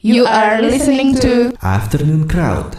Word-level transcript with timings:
You 0.00 0.24
are 0.24 0.64
listening 0.64 1.12
to 1.20 1.52
Afternoon 1.60 2.24
Crowd. 2.24 2.72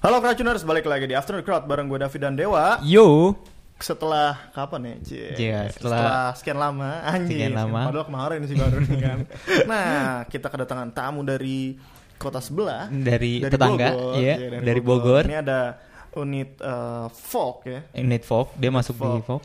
Halo 0.00 0.18
Crowdtuners, 0.18 0.64
balik 0.64 0.88
lagi 0.88 1.04
di 1.04 1.12
Afternoon 1.12 1.44
Crowd 1.44 1.68
bareng 1.68 1.84
gue 1.86 2.00
David 2.00 2.20
dan 2.22 2.34
Dewa. 2.34 2.80
Yo, 2.80 3.36
Setelah 3.76 4.38
kapan 4.54 4.80
ya? 4.86 4.94
Cie? 5.02 5.26
Iya, 5.36 5.60
setelah- 5.68 6.32
sekian 6.32 6.56
lama. 6.56 7.02
Anjir. 7.04 7.44
Sekian 7.44 7.52
lama. 7.52 7.90
Padahal 7.90 8.06
kemarin 8.06 8.40
sih 8.46 8.54
baru 8.54 8.78
nih 8.78 8.98
kan. 9.02 9.18
nah, 9.70 10.22
kita 10.24 10.46
kedatangan 10.46 10.88
tamu 10.94 11.26
dari 11.26 11.74
kota 12.14 12.38
sebelah. 12.38 12.86
dari, 12.88 13.42
tetangga, 13.42 13.90
Bogor. 13.90 14.22
iya, 14.22 14.34
Iya, 14.38 14.58
dari 14.62 14.80
Bogor. 14.80 15.22
Ini 15.26 15.36
ada 15.42 15.76
unit 16.14 16.56
eh, 16.56 17.06
folk 17.10 17.66
ya. 17.66 17.80
Unit 17.98 18.22
Fog, 18.22 18.54
dia 18.54 18.70
masuk 18.70 18.94
di 18.94 19.02
Fog. 19.02 19.20
Fog. 19.26 19.42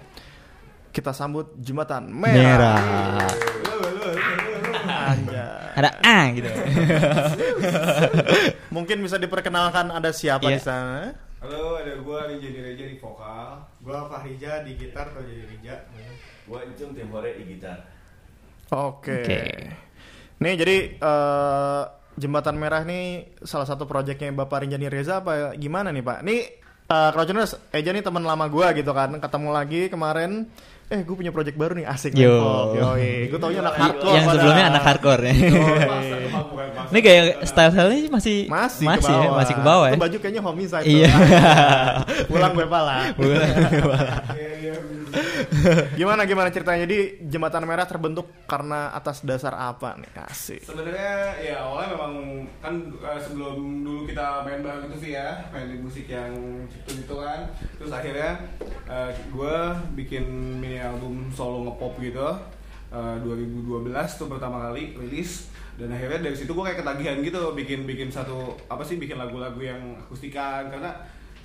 Kita 0.93 1.11
sambut 1.11 1.57
jembatan 1.57 2.07
merah. 2.07 2.37
Merah. 2.37 3.29
Anjay. 4.87 5.56
Ada 5.77 5.93
A 6.01 6.19
gitu. 6.33 6.49
Mungkin 8.75 8.97
bisa 9.05 9.21
diperkenalkan 9.21 9.93
ada 9.93 10.09
siapa 10.09 10.49
Iya. 10.49 10.57
di 10.57 10.61
sana? 10.61 11.13
Halo, 11.37 11.77
ada 11.77 11.93
gua 12.01 12.25
Rija 12.25 12.49
di 12.49 12.59
Reja 12.65 12.85
di 12.89 12.97
vokal. 12.97 13.61
Gua 13.85 14.09
Fahrija 14.09 14.65
di 14.65 14.73
gitar 14.73 15.13
atau 15.13 15.21
jadi 15.21 15.45
Rija. 15.45 15.75
Gua 16.49 16.65
Encung 16.65 16.97
Timore 16.97 17.37
di 17.37 17.45
gitar. 17.45 17.85
Oke. 18.73 19.21
Oke. 19.21 19.41
Nih 20.41 20.53
jadi 20.57 20.77
eh, 20.97 21.83
jembatan 22.17 22.57
merah 22.57 22.81
nih 22.81 23.37
salah 23.45 23.69
satu 23.69 23.85
proyeknya 23.85 24.33
Bapak 24.33 24.65
Rinjani 24.65 24.89
Reza 24.89 25.21
apa 25.21 25.53
gimana 25.53 25.93
nih 25.93 26.01
Pak? 26.01 26.25
Nih 26.25 26.41
uh, 26.89 27.13
Crowdtuners, 27.13 27.53
Eja 27.69 27.93
nih 27.93 28.01
teman 28.01 28.25
lama 28.25 28.49
gua 28.49 28.73
gitu 28.73 28.89
kan, 28.91 29.13
ketemu 29.21 29.49
lagi 29.53 29.81
kemarin. 29.93 30.49
Eh, 30.87 31.03
gue 31.03 31.15
punya 31.19 31.35
project 31.35 31.59
baru 31.59 31.75
nih, 31.75 31.83
asik. 31.83 32.15
Yo. 32.15 32.31
Yo, 32.71 32.95
gue 33.27 33.35
taunya 33.35 33.59
anak 33.59 33.75
hardcore. 33.75 34.15
Yang 34.15 34.23
sebelumnya 34.31 34.65
anak 34.71 34.83
hardcore 34.87 35.21
ya. 35.27 35.33
Ini 36.87 36.99
kayak 37.03 37.23
style-stylenya 37.43 38.07
masih 38.07 38.37
Masih, 38.47 38.85
masih 38.87 39.11
ke 39.11 39.11
ya, 39.11 39.19
bawah. 39.27 39.35
masih 39.35 39.53
ke 39.59 39.63
bawah 39.67 39.87
ya. 39.91 39.97
Baju 39.99 40.17
kayaknya 40.23 40.41
homicide. 40.47 40.85
Iya. 40.87 41.11
tuh. 41.11 42.31
Pulang 42.31 42.51
gue 42.55 42.67
pala. 42.71 43.11
Iya, 43.19 43.43
iya. 44.63 44.73
Gimana 45.99 46.23
gimana 46.23 46.49
ceritanya? 46.51 46.83
Jadi 46.87 47.27
jembatan 47.27 47.63
merah 47.63 47.87
terbentuk 47.87 48.27
karena 48.45 48.91
atas 48.91 49.23
dasar 49.23 49.55
apa 49.55 49.95
nih? 49.97 50.11
Asik. 50.27 50.61
Sebenarnya 50.63 51.37
ya 51.39 51.63
awalnya 51.63 51.95
memang 51.95 52.13
kan 52.59 52.73
eh, 53.01 53.19
sebelum 53.21 53.83
dulu 53.85 54.05
kita 54.05 54.43
main 54.43 54.61
bareng 54.61 54.89
itu 54.91 54.97
sih 55.07 55.11
ya, 55.17 55.37
main 55.49 55.67
di 55.71 55.77
musik 55.79 56.05
yang 56.07 56.33
itu 56.67 56.91
gitu 57.03 57.15
kan. 57.19 57.47
Terus 57.77 57.91
akhirnya 57.91 58.39
eh, 58.87 59.09
gua 59.31 59.77
bikin 59.93 60.25
mini 60.59 60.81
album 60.81 61.29
solo 61.31 61.67
ngepop 61.67 61.99
gitu. 62.01 62.29
eh, 62.87 63.15
2012 63.19 63.91
tuh 64.15 64.27
pertama 64.31 64.71
kali 64.71 64.95
rilis 64.95 65.51
dan 65.77 65.93
akhirnya 65.93 66.25
dari 66.25 66.33
situ 66.39 66.55
gue 66.55 66.63
kayak 66.65 66.81
ketagihan 66.81 67.21
gitu 67.21 67.53
bikin 67.53 67.85
bikin 67.85 68.09
satu 68.09 68.55
apa 68.65 68.81
sih 68.81 68.97
bikin 68.97 69.19
lagu-lagu 69.19 69.59
yang 69.61 69.77
akustikan 70.01 70.71
karena 70.73 70.89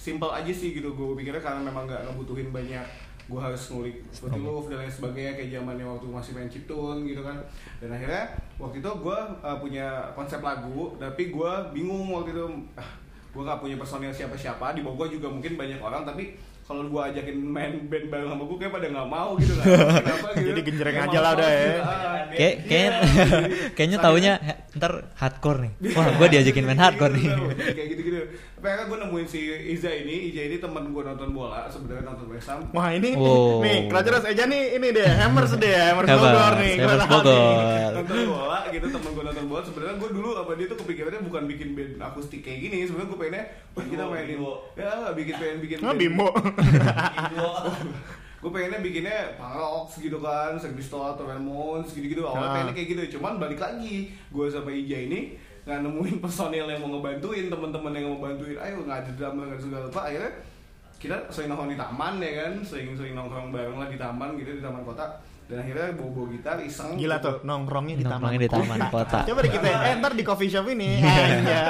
simple 0.00 0.32
aja 0.32 0.48
sih 0.50 0.72
gitu 0.72 0.96
gue 0.96 1.14
pikirnya 1.20 1.38
karena 1.38 1.60
memang 1.62 1.84
nggak 1.86 2.10
ngebutuhin 2.10 2.48
banyak 2.50 2.86
gue 3.24 3.40
harus 3.40 3.62
ngulik 3.66 3.96
Fruity 4.10 4.36
Loop 4.36 4.66
dan 4.66 4.78
lain 4.78 4.90
sebagainya 4.90 5.32
kayak 5.32 5.50
zamannya 5.52 5.86
waktu 5.86 6.06
masih 6.06 6.32
main 6.32 6.46
chiptune 6.46 7.00
gitu 7.04 7.20
kan 7.20 7.38
dan 7.78 7.88
akhirnya 7.90 8.24
waktu 8.56 8.76
itu 8.78 8.90
gue 8.92 9.18
uh, 9.38 9.56
punya 9.56 9.86
konsep 10.12 10.38
lagu 10.38 10.94
tapi 10.96 11.28
gue 11.28 11.52
bingung 11.70 12.10
waktu 12.10 12.30
itu 12.30 12.44
ah, 12.74 12.90
gue 13.28 13.42
nggak 13.42 13.58
punya 13.58 13.76
personil 13.76 14.10
siapa-siapa 14.10 14.72
di 14.72 14.80
Bogor 14.80 15.06
juga 15.06 15.26
mungkin 15.26 15.54
banyak 15.54 15.78
orang 15.78 16.02
tapi 16.02 16.34
kalau 16.62 16.84
gue 16.84 17.02
ajakin 17.04 17.36
main 17.38 17.72
band 17.84 18.06
bareng 18.06 18.28
sama 18.28 18.44
gue 18.44 18.56
kayak 18.56 18.72
pada 18.72 18.86
nggak 18.88 19.08
mau 19.08 19.30
gitu 19.34 19.52
kan 19.54 19.64
Kenapa 19.98 20.28
gitu 20.32 20.46
Jadi 20.48 20.60
genjreng 20.62 20.94
Kayak 20.94 21.08
aja 21.08 21.18
lah 21.18 21.30
udah 21.32 21.48
ya. 21.48 21.58
gitu, 21.60 21.80
ah. 21.80 21.90
Kayak 22.32 22.54
kayak 22.62 22.90
Iya. 22.92 23.02
kayaknya 23.76 23.98
Akhirnya- 23.98 24.00
taunya 24.00 24.32
"Eh, 24.40 24.56
ntar 24.72 24.92
hardcore 25.14 25.58
nih. 25.60 25.72
Wah, 25.92 26.06
gua 26.16 26.26
diajakin 26.28 26.64
main 26.64 26.80
hardcore 26.80 27.12
nih. 27.12 27.28
kayak 27.68 27.88
gitu 27.90 28.02
gitu 28.04 28.18
akhirnya 28.64 28.86
gue 28.86 28.98
nemuin 29.00 29.26
si 29.26 29.40
Iza 29.68 29.90
ini 29.92 30.28
Iza 30.28 30.42
ini 30.44 30.56
teman 30.56 30.88
gue 30.88 31.02
nonton 31.02 31.30
bola 31.30 31.66
sebenarnya 31.66 32.06
nonton 32.06 32.26
West 32.28 32.46
Ham 32.46 32.70
Wah 32.70 32.88
ini 32.90 33.10
Wow. 33.12 33.58
nih 33.60 33.86
Crowdtuners 33.86 34.22
Eja 34.24 34.44
nih 34.44 34.76
ini 34.76 34.88
deh 34.88 35.02
Hammers 35.04 35.52
deh 35.54 35.74
Hammers 35.74 36.06
Bogor 36.08 36.52
nih. 36.56 36.74
Hammers. 36.76 37.02
Bogor. 37.04 37.90
nonton 37.92 38.18
bola 38.28 38.58
gitu 38.68 38.86
temen 38.88 39.10
gue 39.10 39.24
nonton 39.24 39.44
bola 39.46 39.62
sebenarnya 39.62 39.94
gue 39.96 40.10
dulu 40.12 40.30
apa 40.36 40.50
dia 40.54 40.66
tuh 40.66 40.78
kepikirannya 40.78 41.20
bukan 41.22 41.42
bikin 41.44 41.68
band 41.72 41.92
akustik 42.00 42.40
kayak 42.40 42.58
gini 42.62 42.76
sebenarnya 42.84 43.08
gue 43.08 43.18
pengennya 43.18 43.44
wah 43.72 43.84
kita 43.84 44.04
mainin 44.04 44.28
Bimbo. 44.32 44.52
ya 44.74 44.90
bikin 45.12 45.34
pengen 45.36 45.58
bikin 45.58 45.76
Nggak 45.78 45.96
bimbo. 45.96 46.28
gue 48.42 48.50
pengennya 48.50 48.78
bikinnya 48.80 49.18
punk 49.36 49.62
gitu 49.96 50.18
kan 50.18 50.58
Sex 50.58 50.72
Pistols 50.72 51.14
atau 51.14 51.24
Ramones 51.24 51.90
gitu-gitu 51.90 52.22
awalnya 52.22 52.42
Ah. 52.44 52.54
pengennya 52.56 52.74
kayak 52.74 52.88
gitu 52.88 53.02
cuman 53.14 53.38
balik 53.38 53.58
lagi 53.58 53.96
gue 54.10 54.46
sama 54.48 54.70
Ija 54.70 54.98
ini 55.00 55.38
nggak 55.62 55.78
nemuin 55.86 56.16
personil 56.18 56.66
yang 56.66 56.80
mau 56.82 56.98
ngebantuin 56.98 57.46
teman-teman 57.46 57.92
yang 57.94 58.06
mau 58.10 58.20
bantuin 58.26 58.58
ayo 58.58 58.74
nggak 58.82 58.98
ada 59.06 59.10
drama 59.14 59.40
nggak 59.46 59.58
ada 59.58 59.62
segala 59.62 59.86
apa 59.86 60.00
akhirnya 60.10 60.32
kita 60.98 61.16
sering 61.34 61.48
nongkrong 61.50 61.70
di 61.74 61.78
taman 61.78 62.14
ya 62.22 62.32
kan 62.46 62.52
sering-sering 62.62 63.14
nongkrong 63.18 63.48
bareng 63.50 63.78
lah 63.78 63.88
di 63.90 63.98
taman 63.98 64.38
gitu 64.38 64.50
di 64.58 64.62
taman 64.62 64.82
kota 64.86 65.06
dan 65.50 65.68
akhirnya 65.68 65.92
bawa-bawa 65.98 66.26
gitar 66.32 66.56
iseng 66.62 66.94
Gila 66.94 67.18
gitu. 67.18 67.26
tuh 67.28 67.34
nongkrongnya 67.44 67.96
di 67.98 68.06
taman. 68.06 68.30
Nongkrongnya 68.30 68.40
di 68.40 68.50
taman 68.56 68.80
kota. 68.88 69.18
Coba 69.26 69.38
deh 69.42 69.52
kita 69.52 69.68
eh 69.68 69.94
ntar 69.98 70.12
di 70.16 70.24
coffee 70.24 70.48
shop 70.48 70.66
ini. 70.70 71.02
Iya. 71.02 71.64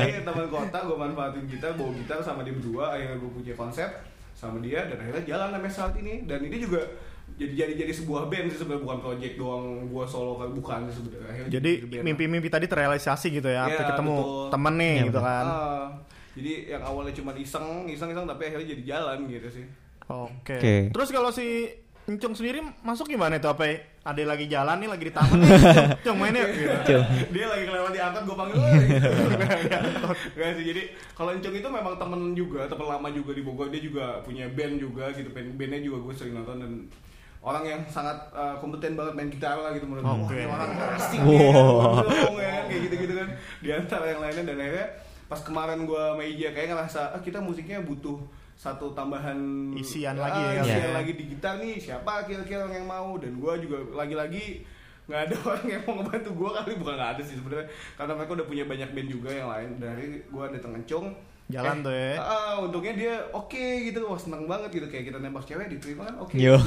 Jadi 0.00 0.12
taman 0.24 0.46
kota 0.48 0.78
gue 0.86 0.96
manfaatin 0.96 1.44
gitar, 1.50 1.74
bawa 1.76 1.90
gitar 1.98 2.18
sama 2.22 2.40
dia 2.46 2.54
berdua, 2.54 2.96
akhirnya 2.96 3.18
gue 3.18 3.30
punya 3.34 3.52
konsep 3.58 3.90
sama 4.32 4.56
dia 4.64 4.88
dan 4.88 4.96
akhirnya 5.00 5.24
jalan 5.28 5.48
sampai 5.52 5.72
saat 5.72 5.92
ini 6.00 6.24
dan 6.24 6.40
ini 6.44 6.56
juga 6.60 6.80
jadi 7.36 7.52
jadi 7.54 7.72
jadi 7.76 7.92
sebuah 7.94 8.22
band 8.26 8.48
sih 8.48 8.58
sebenarnya 8.58 8.82
bukan 8.82 8.98
project 8.98 9.34
doang 9.36 9.64
gue 9.86 10.04
solo 10.06 10.32
kan 10.36 10.48
bukan 10.50 10.78
sih 10.86 10.94
sebenarnya 10.96 11.28
Akhirnya 11.28 11.50
Jadi 11.52 11.70
mimpi-mimpi 12.00 12.48
tadi 12.48 12.64
terrealisasi 12.64 13.26
gitu 13.30 13.46
ya, 13.46 13.68
waktu 13.68 13.84
ketemu 13.86 14.14
betul. 14.16 14.48
temen 14.48 14.74
nih 14.74 14.88
Iya, 14.88 15.04
gitu 15.04 15.12
betul. 15.14 15.28
kan. 15.28 15.44
Ah, 15.46 15.84
jadi 16.32 16.52
yang 16.66 16.82
awalnya 16.82 17.12
cuma 17.12 17.30
iseng 17.32 17.66
iseng 17.86 18.08
iseng 18.10 18.24
tapi 18.24 18.42
akhirnya 18.46 18.68
jadi 18.72 18.82
jalan 18.86 19.18
gitu 19.26 19.48
sih 19.52 19.66
Oke. 20.06 20.54
Oke. 20.54 20.76
Terus 20.90 21.08
kalau 21.10 21.28
si 21.28 21.46
Encung 22.06 22.32
sendiri 22.32 22.62
masuk 22.80 23.10
gimana 23.10 23.34
itu 23.34 23.44
apa? 23.44 23.66
ya? 23.66 23.74
Ada 24.06 24.22
lagi 24.22 24.46
jalan 24.46 24.78
nih 24.78 24.86
lagi 24.86 25.04
di 25.04 25.10
taman. 25.10 25.42
eh, 25.42 25.98
Cung 26.00 26.14
main 26.16 26.30
yuk 26.30 26.46
gitu. 26.54 26.94
Dia 27.34 27.46
lagi 27.50 27.64
kelewat 27.66 27.90
diangkat 27.90 28.22
gue 28.22 28.36
panggil. 28.38 28.56
Gak 30.36 30.50
sih 30.54 30.64
jadi 30.64 30.82
kalau 31.12 31.34
Encung 31.34 31.50
itu 31.52 31.66
memang 31.66 31.94
temen 31.96 32.30
juga 32.32 32.64
temen 32.66 32.86
lama 32.86 33.08
juga 33.10 33.34
di 33.34 33.42
Bogor 33.42 33.66
dia 33.66 33.82
juga 33.82 34.22
punya 34.22 34.46
band 34.46 34.78
juga 34.78 35.10
gitu 35.10 35.26
band 35.28 35.58
bandnya 35.58 35.82
juga 35.82 35.98
gue 36.00 36.14
sering 36.14 36.34
nonton 36.34 36.56
dan 36.58 36.72
orang 37.46 37.62
yang 37.64 37.80
sangat 37.86 38.18
uh, 38.30 38.58
kompeten 38.58 38.92
banget 38.92 39.14
main 39.14 39.30
gitar 39.30 39.54
lah 39.54 39.70
gitu 39.70 39.86
menurut 39.86 40.02
gue 40.02 40.18
Oke. 40.26 40.38
Wah, 40.42 40.66
ini 40.66 40.74
orang 40.74 40.92
asik 40.92 41.18
Wow. 41.22 42.02
ya 42.34 42.42
ya. 42.42 42.56
Kayak 42.66 42.80
gitu 42.82 42.94
gitu 43.00 43.14
kan. 43.14 43.28
Di 43.56 43.68
antara 43.70 44.04
yang 44.08 44.18
lainnya 44.18 44.44
dan 44.44 44.58
akhirnya 44.58 44.86
pas 45.26 45.40
kemarin 45.40 45.78
gue 45.82 45.94
sama 45.96 46.22
Ija 46.22 46.48
kayak 46.50 46.68
ngerasa 46.70 47.00
ah, 47.08 47.20
kita 47.20 47.38
musiknya 47.38 47.78
butuh 47.80 48.18
satu 48.56 48.90
tambahan 48.90 49.38
Isian 49.74 50.16
Ah, 50.16 50.26
lagi 50.26 50.40
ya? 50.40 50.50
kan? 50.50 50.64
isian 50.64 50.82
Iya. 50.82 50.92
lagi 50.92 51.12
di 51.14 51.24
gitar 51.28 51.54
nih. 51.56 51.76
Siapa 51.76 52.12
kira-kira 52.24 52.60
orang 52.62 52.76
yang 52.76 52.88
mau? 52.88 53.14
Dan 53.14 53.32
gue 53.36 53.52
juga 53.60 53.76
lagi-lagi 53.94 54.66
nggak 55.06 55.20
ada 55.22 55.34
orang 55.46 55.66
yang 55.68 55.82
mau 55.82 55.94
ngebantu 55.96 56.30
gue 56.32 56.50
kali. 56.52 56.72
Bukan 56.74 56.94
nggak 56.94 57.10
ada 57.12 57.22
sih 57.22 57.36
sebenarnya. 57.36 57.68
Karena 57.94 58.12
mereka 58.12 58.32
udah 58.34 58.46
punya 58.46 58.64
banyak 58.64 58.90
band 58.90 59.08
juga 59.08 59.30
yang 59.30 59.46
lain. 59.46 59.70
Dari 59.78 60.06
gue 60.24 60.44
dateng 60.50 60.72
Encung 60.74 61.06
Jalan 61.46 61.78
tuh 61.80 61.94
ya. 61.94 62.18
ah, 62.18 62.58
untungnya 62.58 62.92
dia 62.92 63.14
oke 63.30 63.54
gitu 63.84 64.02
wah 64.02 64.18
seneng 64.18 64.44
banget 64.44 64.66
gitu 64.72 64.86
kayak 64.86 65.04
kita 65.06 65.18
nembak 65.18 65.46
cewek 65.46 65.70
diterima 65.70 66.02
kan 66.04 66.18
oke 66.18 66.34
Yo. 66.34 66.58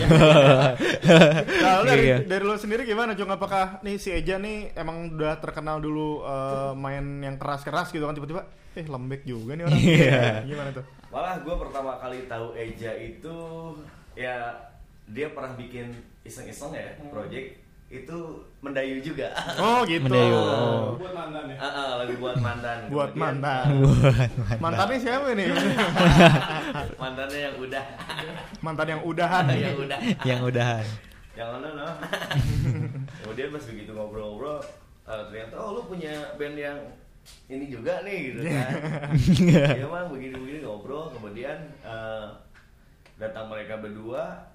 Nah, 1.60 1.74
lu 1.76 1.84
dari, 1.86 2.04
Iya. 2.06 2.18
dari 2.24 2.44
lu 2.44 2.56
sendiri 2.56 2.84
gimana, 2.84 3.12
Cung? 3.12 3.28
Apakah 3.28 3.80
nih 3.82 3.96
si 3.96 4.10
Eja 4.10 4.38
nih 4.38 4.72
emang 4.74 5.12
udah 5.12 5.36
terkenal 5.38 5.80
dulu 5.80 6.24
eh, 6.24 6.72
main 6.76 7.04
yang 7.20 7.36
keras-keras 7.36 7.90
gitu 7.90 8.04
kan 8.04 8.16
tiba-tiba 8.16 8.48
eh 8.72 8.86
lembek 8.86 9.24
juga 9.24 9.54
nih 9.54 9.64
orang. 9.66 9.80
Iya. 9.80 10.24
Gimana 10.46 10.70
tuh? 10.72 10.86
Malah 11.10 11.36
gue 11.40 11.56
pertama 11.58 11.92
kali 11.98 12.24
tahu 12.26 12.54
Eja 12.54 12.92
itu 12.94 13.38
ya 14.14 14.56
dia 15.06 15.28
pernah 15.30 15.54
bikin 15.54 15.90
iseng-iseng 16.22 16.72
ya 16.72 16.94
project 17.04 17.58
itu 17.90 18.18
mendayu 18.62 19.02
juga. 19.02 19.34
Oh, 19.58 19.82
gitu. 19.82 20.06
Mendayu. 20.06 20.38
Oh. 20.38 20.94
buat 20.94 21.10
mantan 21.10 21.50
ya 21.50 21.58
Ah, 21.58 21.66
ah, 21.66 21.90
lagi 22.06 22.16
buat 22.22 22.38
mantan. 22.38 22.78
Buat 22.94 23.10
Kemudian- 23.18 23.42
mantan. 23.42 23.66
Buat 23.82 24.30
mantan. 24.38 24.60
Mantannya 24.62 24.98
siapa 25.02 25.28
nih? 25.34 25.48
Mantannya 27.02 27.40
yang 27.50 27.56
udah. 27.58 27.86
Mantan 28.62 28.88
yang 28.88 29.02
udahan. 29.02 29.44
yang 29.66 29.78
udah. 29.82 30.00
Yang 30.22 30.40
udahan. 30.46 30.86
Yang 31.34 31.50
mana 31.50 31.68
no? 31.74 31.88
Kemudian 33.26 33.48
pas 33.50 33.64
begitu 33.66 33.92
ngobrol-ngobrol 33.96 34.60
eh, 35.10 35.22
ternyata 35.32 35.56
oh 35.58 35.70
lu 35.74 35.82
punya 35.88 36.14
band 36.38 36.58
yang 36.60 36.78
ini 37.50 37.66
juga 37.72 38.06
nih 38.06 38.18
gitu 38.30 38.40
kan. 38.46 38.70
Iya 39.18 39.66
emang 39.82 40.14
begini-begini 40.14 40.62
ngobrol 40.62 41.10
kemudian 41.10 41.58
eh, 41.82 42.26
datang 43.18 43.50
mereka 43.50 43.82
berdua 43.82 44.46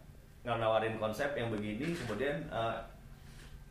nawarin 0.44 1.00
konsep 1.00 1.32
yang 1.34 1.48
begini 1.48 1.96
kemudian 1.96 2.46
eh, 2.52 2.76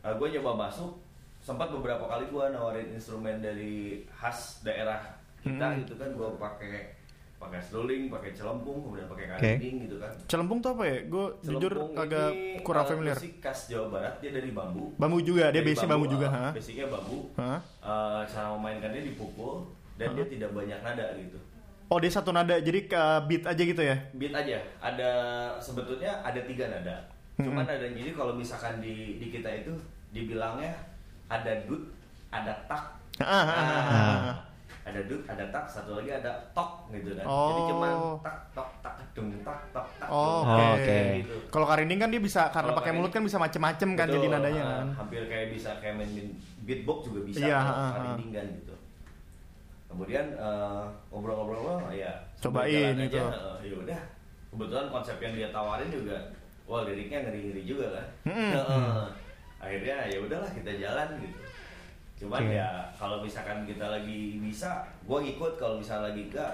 eh, 0.03 0.13
gue 0.13 0.27
nyoba 0.29 0.67
masuk 0.67 1.00
sempat 1.39 1.67
beberapa 1.67 2.07
kali 2.07 2.27
gue 2.27 2.45
nawarin 2.51 2.91
instrumen 2.91 3.39
dari 3.39 4.03
khas 4.07 4.63
daerah 4.63 5.00
kita 5.39 5.59
Hmm. 5.59 5.79
gitu 5.83 6.00
kan 6.00 6.07
gue 6.11 6.29
pakai 6.39 6.95
pakai 7.35 7.59
seruling, 7.59 8.07
pakai 8.07 8.31
celempung, 8.31 8.79
kemudian 8.79 9.03
pakai 9.03 9.27
Oke. 9.27 9.35
karinding 9.59 9.75
gitu 9.83 10.00
kan. 10.00 10.15
Celempung 10.31 10.63
tuh 10.63 10.79
apa 10.79 10.88
ya? 10.88 10.97
Gue 11.11 11.27
jujur 11.44 11.73
agak 11.91 12.31
kurang 12.63 12.88
alat 12.88 12.91
familiar. 12.95 13.17
musik 13.19 13.44
khas 13.44 13.59
Jawa 13.67 13.88
Barat 13.91 14.15
dia 14.23 14.31
dari 14.31 14.55
bambu. 14.55 14.95
Bambu 14.95 15.19
juga, 15.19 15.51
dia 15.51 15.59
basic 15.59 15.83
bambu 15.83 16.07
juga, 16.07 16.31
ah, 16.31 16.39
ha? 16.39 16.50
Basicnya 16.55 16.88
bambu. 16.88 17.27
Hah? 17.35 17.59
Eh, 17.83 18.21
cara 18.31 18.47
memainkannya 18.55 19.03
dipukul 19.03 19.67
dan 20.00 20.15
dia 20.15 20.23
tidak 20.23 20.55
banyak 20.55 20.79
nada 20.79 21.05
gitu. 21.19 21.35
Oh 21.91 22.00
dia 22.00 22.07
satu 22.07 22.31
nada, 22.31 22.55
jadi 22.63 22.88
ke 22.88 23.01
beat 23.27 23.44
aja 23.44 23.59
gitu 23.59 23.81
ya? 23.83 23.97
Beat 24.15 24.31
aja. 24.31 24.57
Ada 24.79 25.11
sebetulnya 25.59 26.23
ada 26.23 26.39
tiga 26.47 26.71
nada. 26.71 26.95
Cuman 27.39 27.65
ada 27.65 27.89
jadi 27.89 28.13
kalau 28.13 28.38
misalkan 28.38 28.77
di 28.77 29.18
di 29.18 29.33
kita 29.33 29.50
itu 29.50 29.74
dibilangnya 30.13 30.69
ada 31.25 31.65
dut, 31.65 31.89
ada 32.30 32.53
tak. 32.69 32.83
Ah, 33.21 33.25
ah, 33.25 33.45
ah, 33.50 33.57
ah, 33.57 33.83
ah. 34.30 34.38
Ada 34.83 35.00
dut, 35.07 35.24
ada 35.25 35.47
tak, 35.47 35.63
satu 35.65 35.95
lagi 35.95 36.12
ada 36.12 36.30
tok 36.51 36.91
gitu 36.91 37.15
kan. 37.15 37.25
Oh. 37.25 37.47
Jadi 37.50 37.62
cuman 37.71 37.94
tak 38.19 38.38
tok 38.51 38.69
tak 38.83 38.95
dung 39.15 39.31
tak 39.41 39.59
tok 39.71 39.88
tak. 39.95 40.07
Oh, 40.12 40.44
oke. 40.44 40.51
Oh, 40.51 40.71
oke. 40.75 40.97
Gitu. 41.24 41.35
Kalau 41.50 41.65
karinding 41.71 42.00
kan 42.03 42.09
dia 42.12 42.21
bisa 42.21 42.41
karena 42.51 42.71
pakai 42.75 42.91
mulut 42.91 43.09
kan 43.15 43.24
bisa 43.24 43.39
macem-macem 43.39 43.89
kan 43.95 44.07
jadi 44.12 44.27
nadanya 44.27 44.63
kan. 44.68 44.86
Hampir 45.00 45.24
kayak 45.25 45.56
bisa 45.56 45.79
kayak 45.79 45.95
main 45.97 46.36
beatbox 46.68 47.09
juga 47.09 47.19
bisa 47.25 47.47
Iya, 47.47 47.57
kalau 47.63 47.74
ah, 47.74 47.79
ah. 47.79 47.91
karinding 47.95 48.31
kan 48.36 48.45
gitu. 48.59 48.75
Kemudian 49.88 50.25
eh, 50.36 50.83
ngobrol-ngobrol 51.09 51.86
ya 51.94 52.12
Cobain 52.41 52.97
gitu. 52.97 53.24
aja, 53.24 53.24
eh, 53.63 53.71
ya 53.71 53.75
udah. 53.77 54.01
Kebetulan 54.51 54.88
konsep 54.91 55.18
yang 55.24 55.33
dia 55.33 55.50
tawarin 55.50 55.89
juga 55.89 56.18
wah 56.74 56.81
liriknya 56.84 57.22
ngeri-ngeri 57.22 57.64
juga 57.64 57.86
kan. 57.94 58.06
Heeh. 58.25 59.06
Akhirnya 59.62 59.96
ya 60.10 60.18
udahlah 60.20 60.50
kita 60.50 60.72
jalan 60.74 61.08
gitu. 61.22 61.38
Cuman 62.20 62.42
Oke. 62.42 62.56
ya 62.56 62.68
kalau 62.94 63.22
misalkan 63.22 63.62
kita 63.64 63.86
lagi 63.86 64.42
bisa, 64.42 64.81
gua 65.04 65.22
ngikut 65.22 65.54
kalau 65.56 65.78
misalnya 65.78 66.10
lagi 66.10 66.25
enggak 66.28 66.54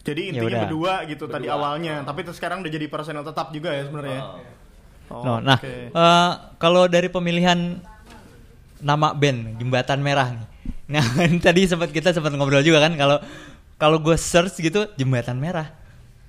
Jadi 0.00 0.20
Ya 0.22 0.28
intinya 0.32 0.48
udah. 0.48 0.62
berdua 0.64 0.94
gitu 1.04 1.24
tadi 1.26 1.44
Berdua. 1.44 1.60
awalnya, 1.60 2.00
Oh. 2.00 2.06
tapi 2.08 2.24
terus 2.24 2.40
sekarang 2.40 2.64
udah 2.64 2.72
jadi 2.72 2.86
personel 2.88 3.20
tetap 3.20 3.52
juga 3.52 3.68
ya 3.70 3.84
sebenarnya. 3.84 4.20
oh, 4.24 4.40
Oh, 5.10 5.22
No, 5.26 5.32
nah, 5.42 5.58
oke. 5.58 5.92
eh, 5.92 6.30
kalau 6.56 6.86
dari 6.86 7.10
pemilihan 7.10 7.82
nama 8.80 9.12
band 9.12 9.58
Jembatan 9.58 10.00
Merah 10.00 10.32
nih. 10.32 10.46
Nah, 10.88 11.04
tadi 11.44 11.66
sempat 11.66 11.90
kita 11.90 12.10
sempat 12.10 12.32
ngobrol 12.32 12.62
juga 12.62 12.80
kan 12.80 12.94
kalau 12.94 13.18
kalau 13.76 13.98
gue 13.98 14.14
search 14.14 14.56
gitu 14.58 14.88
Jembatan 14.94 15.36
Merah. 15.36 15.68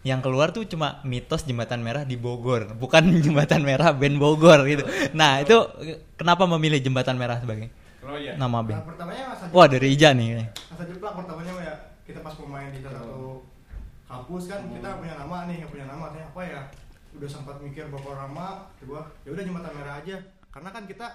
Yang 0.01 0.19
keluar 0.23 0.49
tuh 0.49 0.65
cuma 0.65 0.97
mitos 1.03 1.43
Jembatan 1.43 1.79
Merah 1.79 2.01
di 2.01 2.15
Bogor, 2.15 2.73
bukan 2.73 3.05
Jembatan 3.23 3.61
Merah 3.61 3.91
band 3.91 4.17
Bogor 4.17 4.65
gitu. 4.65 4.81
Nah, 5.11 5.39
itu 5.39 5.53
kenapa 6.15 6.45
memilih 6.47 6.79
Jembatan 6.79 7.15
Merah 7.15 7.37
sebagai 7.37 7.69
Oh 8.01 8.17
iya. 8.17 8.33
nama 8.33 8.49
Nah, 8.55 8.61
band? 8.63 8.81
pertamanya 8.83 9.23
masa 9.29 9.45
Wah, 9.49 9.65
dari 9.65 9.93
Ija 9.93 10.09
nih. 10.11 10.41
masa 10.67 10.83
jeplak 10.83 11.13
pertamanya 11.15 11.53
ya 11.61 11.75
kita 12.01 12.19
pas 12.19 12.33
pemain 12.33 12.65
di 12.67 12.81
salah 12.81 12.97
satu 12.99 13.45
kampus 14.03 14.43
kan 14.45 14.59
kita 14.67 14.89
punya 14.97 15.15
nama 15.15 15.37
nih 15.45 15.57
yang 15.57 15.69
punya 15.69 15.85
nama 15.85 16.09
tanya 16.09 16.27
apa 16.27 16.41
ya 16.43 16.61
udah 17.11 17.29
sempat 17.29 17.55
mikir 17.59 17.87
beberapa 17.87 18.17
nama 18.17 18.67
coba 18.75 19.05
ya 19.21 19.29
udah 19.29 19.43
jembatan 19.45 19.71
merah 19.71 19.95
aja 19.97 20.17
karena 20.49 20.69
kan 20.69 20.83
kita 20.83 21.07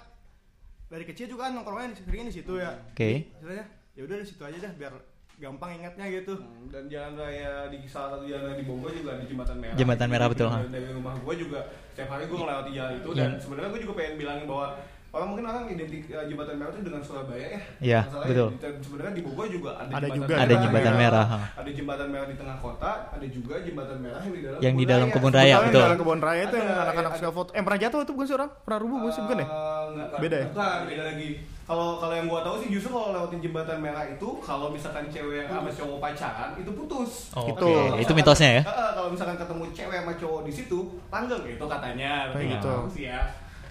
dari 0.86 1.04
kecil 1.04 1.26
juga 1.26 1.42
kan 1.44 1.52
nongkrongnya 1.54 1.90
di- 1.90 2.00
seringnya 2.00 2.26
di 2.26 2.36
situ 2.36 2.52
ya 2.54 2.70
Oke. 2.88 3.28
istilahnya 3.28 3.66
ya 3.92 4.02
udah 4.02 4.16
di 4.16 4.24
situ 4.24 4.40
aja 4.40 4.56
dah 4.58 4.72
biar 4.72 4.94
gampang 5.36 5.70
ingatnya 5.74 6.06
gitu 6.10 6.34
Hmm, 6.34 6.66
dan 6.66 6.88
jalan 6.88 7.12
raya 7.14 7.68
di 7.68 7.84
salah 7.84 8.16
satu 8.16 8.24
jalan 8.24 8.42
raya 8.46 8.56
di 8.56 8.64
Bogor 8.64 8.88
juga 8.90 9.10
ada 9.12 9.24
jembatan 9.24 9.56
merah. 9.58 9.76
Jembatan 9.76 10.08
merah, 10.08 10.26
betul, 10.26 10.48
Dari, 10.48 10.56
ha. 10.58 10.72
dari 10.72 10.88
rumah 10.90 11.12
gue 11.14 11.34
juga 11.36 11.60
setiap 11.90 12.08
hari 12.10 12.24
gue 12.24 12.36
ngelewati 12.36 12.70
jalan 12.72 12.92
itu 12.94 13.10
dan 13.12 13.28
Iya. 13.28 13.38
sebenarnya 13.38 13.68
gue 13.68 13.80
juga 13.80 13.94
pengen 13.94 14.14
bilangin 14.16 14.46
bahwa 14.46 14.66
orang 15.08 15.28
mungkin 15.30 15.44
orang 15.46 15.64
identik 15.70 16.02
eh, 16.06 16.24
jembatan 16.26 16.54
merah 16.56 16.70
itu 16.70 16.82
dengan 16.82 17.00
Surabaya 17.00 17.46
ya. 17.46 17.60
Iya, 17.78 18.00
Masalahnya 18.02 18.28
betul. 18.28 18.48
di- 18.50 18.82
Sebenarnya 18.82 19.12
di 19.12 19.22
Bogor 19.22 19.46
juga 19.46 19.70
ada, 19.74 19.90
Ada 19.90 20.06
jembatan 20.06 20.16
juga. 20.16 20.26
merah. 20.26 20.42
Ada 20.42 20.54
jembatan 20.58 20.88
ya. 20.88 20.98
merah, 20.98 21.26
ha. 21.26 21.38
Ada 21.54 21.70
jembatan 21.70 22.08
merah 22.10 22.26
di 22.26 22.36
tengah 22.36 22.56
kota, 22.58 22.90
ada 23.10 23.26
juga 23.26 23.54
jembatan 23.58 23.98
merah 23.98 24.20
yang 24.22 24.32
di 24.32 24.42
dalam 24.42 24.58
Yang 24.58 24.72
di 24.72 24.76
kebun 24.78 24.88
dalam 24.88 25.04
raya. 25.04 25.14
kebun 25.14 25.32
raya, 25.32 25.54
betul. 25.54 25.64
yang 25.70 25.84
dalam 25.84 25.98
kebun 25.98 26.20
raya 26.22 26.42
itu 26.42 26.56
yang 26.56 26.68
Ada, 26.70 26.80
anak-anak 26.82 27.10
ada. 27.10 27.18
suka 27.18 27.30
foto. 27.30 27.50
Eh 27.50 27.60
pernah 27.60 27.78
jatuh 27.78 28.00
itu 28.00 28.12
bukan 28.12 28.26
sih 28.26 28.34
orang? 28.34 28.50
Pernah 28.58 28.78
rubuh 28.80 28.96
bukan 28.98 29.12
sih 29.12 29.22
bukan 29.22 29.36
ya? 29.36 29.46
Eh, 29.46 29.82
enggak, 29.86 30.08
Beda 30.18 30.36
ya? 30.36 30.46
Bukan, 30.48 30.78
beda 30.86 31.04
lagi. 31.06 31.28
Kalau 31.66 31.98
kalau 31.98 32.14
yang 32.14 32.26
gua 32.26 32.40
tahu 32.40 32.56
sih 32.58 32.70
justru 32.70 32.88
kalau 32.88 33.10
lewatin 33.10 33.42
jembatan 33.42 33.78
merah 33.78 34.06
itu 34.06 34.28
kalau 34.38 34.70
misalkan 34.70 35.10
cewek 35.10 35.42
yang 35.42 35.50
sama 35.50 35.66
cowok 35.68 35.98
pacaran 35.98 36.50
itu 36.54 36.70
putus. 36.70 37.10
Oh, 37.32 37.42
Gitu. 37.44 37.66
Tapi 37.66 37.74
kalau 37.82 37.98
Itu 37.98 38.12
mitosnya 38.14 38.50
ya? 38.52 38.62
Heeh, 38.62 38.90
kalau 38.92 39.08
misalkan 39.10 39.36
ketemu 39.36 39.64
cewek 39.72 39.96
sama 39.96 40.12
cowok 40.14 40.40
di 40.42 40.52
situ, 40.52 40.78
langgeng 41.08 41.42
gitu 41.44 41.64
katanya. 41.66 42.30
Kayak 42.30 42.46
gitu. 42.54 42.70
sih 42.88 43.04
ya. 43.04 43.20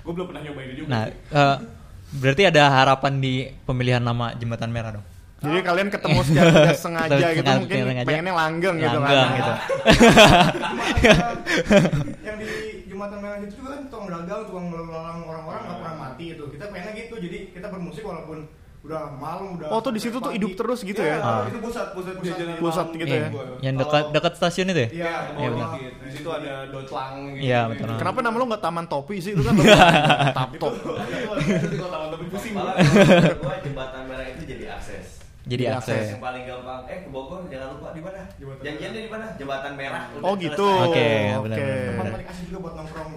Gua 0.03 0.11
belum 0.11 0.27
pernah 0.27 0.41
nyobain 0.43 0.67
itu 0.67 0.75
juga. 0.77 0.89
Nah, 0.91 1.03
sih. 1.05 1.15
eh, 1.33 1.55
berarti 2.15 2.43
ada 2.45 2.63
harapan 2.69 3.13
di 3.17 3.33
pemilihan 3.63 3.99
nama 3.99 4.35
Jembatan 4.35 4.69
Merah 4.69 4.91
dong. 4.93 5.05
Jadi 5.37 5.61
kalian 5.61 5.87
ketemu 5.87 6.19
secara 6.21 6.49
tidak 6.57 6.75
sengaja 6.75 7.15
gitu 7.15 7.31
sengaja, 7.37 7.59
mungkin 7.59 7.77
sengaja. 7.85 8.07
pengennya 8.07 8.33
langgeng 8.33 8.75
gitu 8.77 8.97
Langgeng 8.97 9.13
kan. 9.21 9.37
gitu. 9.37 9.53
yang 12.25 12.35
di 12.37 12.47
jembatan 12.85 13.17
merah 13.19 13.37
itu 13.39 13.53
juga 13.53 13.69
kan 13.71 13.83
tukang 13.87 14.07
dagang 14.09 14.41
tukang 14.43 14.65
melalang 14.67 15.19
orang-orang 15.21 15.63
mati 16.25 16.33
itu 16.33 16.43
kita 16.49 16.63
pengennya 16.67 16.93
gitu 16.97 17.15
jadi 17.19 17.37
kita 17.51 17.67
bermusik 17.69 18.01
walaupun 18.01 18.39
udah 18.81 19.01
malam 19.11 19.57
udah 19.57 19.67
Oh, 19.67 19.81
tuh 19.81 19.89
di 19.89 19.97
situ 19.97 20.13
tuh 20.15 20.29
hidup 20.29 20.53
terus 20.53 20.81
gitu 20.81 21.01
Iya, 21.01 21.17
ya? 21.17 21.17
Ah. 21.19 21.41
itu 21.43 21.57
pusat 21.57 21.89
pusat 21.91 22.21
jajanan 22.21 22.53
Pusat 22.55 22.85
malam 22.85 22.99
gitu 22.99 23.05
Iya, 23.07 23.17
ya? 23.17 23.29
Yang 23.59 23.75
dekat 23.75 23.89
Kalau- 23.95 24.13
dekat 24.13 24.33
stasiun 24.35 24.67
itu 24.67 24.77
ya? 24.77 24.89
iya 24.91 24.93
Iya, 24.93 25.09
bawah 25.25 25.49
benar. 25.49 25.69
Di 26.05 26.11
situ 26.13 26.29
ada 26.31 26.53
dotlang 26.69 27.13
gitu. 27.31 27.41
Iya, 27.43 27.61
betul. 27.65 27.85
Kenapa 27.95 28.19
nama 28.21 28.35
lo 28.35 28.45
nggak 28.45 28.61
Taman 28.61 28.85
Topi 28.85 29.15
sih 29.17 29.31
itu 29.33 29.41
kan? 29.41 29.53
Tap 30.31 30.49
top. 30.55 30.73
Itu 31.35 31.67
di 31.67 31.77
kota 31.79 31.97
tapi 32.07 32.25
pusing 32.29 32.53
banget. 32.53 32.75
jembatan 33.63 34.01
merah 34.05 34.25
itu 34.27 34.41
jadi. 34.45 34.63
Jadi 35.45 35.61
Jadi 35.61 35.77
akses. 35.77 36.05
Yang 36.09 36.19
paling 36.19 36.43
gampang, 36.43 36.81
eh 36.85 36.99
ke 36.99 37.09
Bogor 37.09 37.41
jangan 37.45 37.67
lupa 37.77 37.89
di 37.93 38.01
mana? 38.01 38.21
Jembatan 38.33 38.61
Janjiannya 38.65 38.99
di 38.99 39.11
mana? 39.13 39.25
Jembatan 39.37 39.71
merah. 39.77 40.03
Udah 40.09 40.25
Oh 40.25 40.33
gitu. 40.35 40.65
Oke, 40.65 40.89
Oke. 40.89 41.05
benar, 41.05 41.37
benar, 41.37 41.57
tempat 41.85 42.05
paling 42.11 42.27
asik 42.27 42.43
juga 42.45 42.59
buat 42.59 42.73
nongkrong 42.75 43.09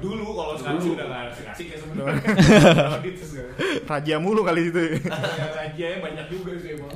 Dulu 0.00 0.26
kalau 0.32 0.54
sekarang 0.56 0.80
sih 0.80 0.90
udah 0.90 1.06
nggak 1.06 1.20
asik-asik 1.28 1.66
ya 1.66 1.76
sebenarnya. 1.76 2.14
Sekarang. 3.24 3.52
Raja 3.84 4.14
mulu 4.16 4.40
kali 4.42 4.62
itu. 4.66 4.80
Ya, 4.96 5.12
Rajianya 5.54 5.98
banyak 6.00 6.26
juga 6.28 6.50
sih 6.56 6.70
emang. 6.72 6.92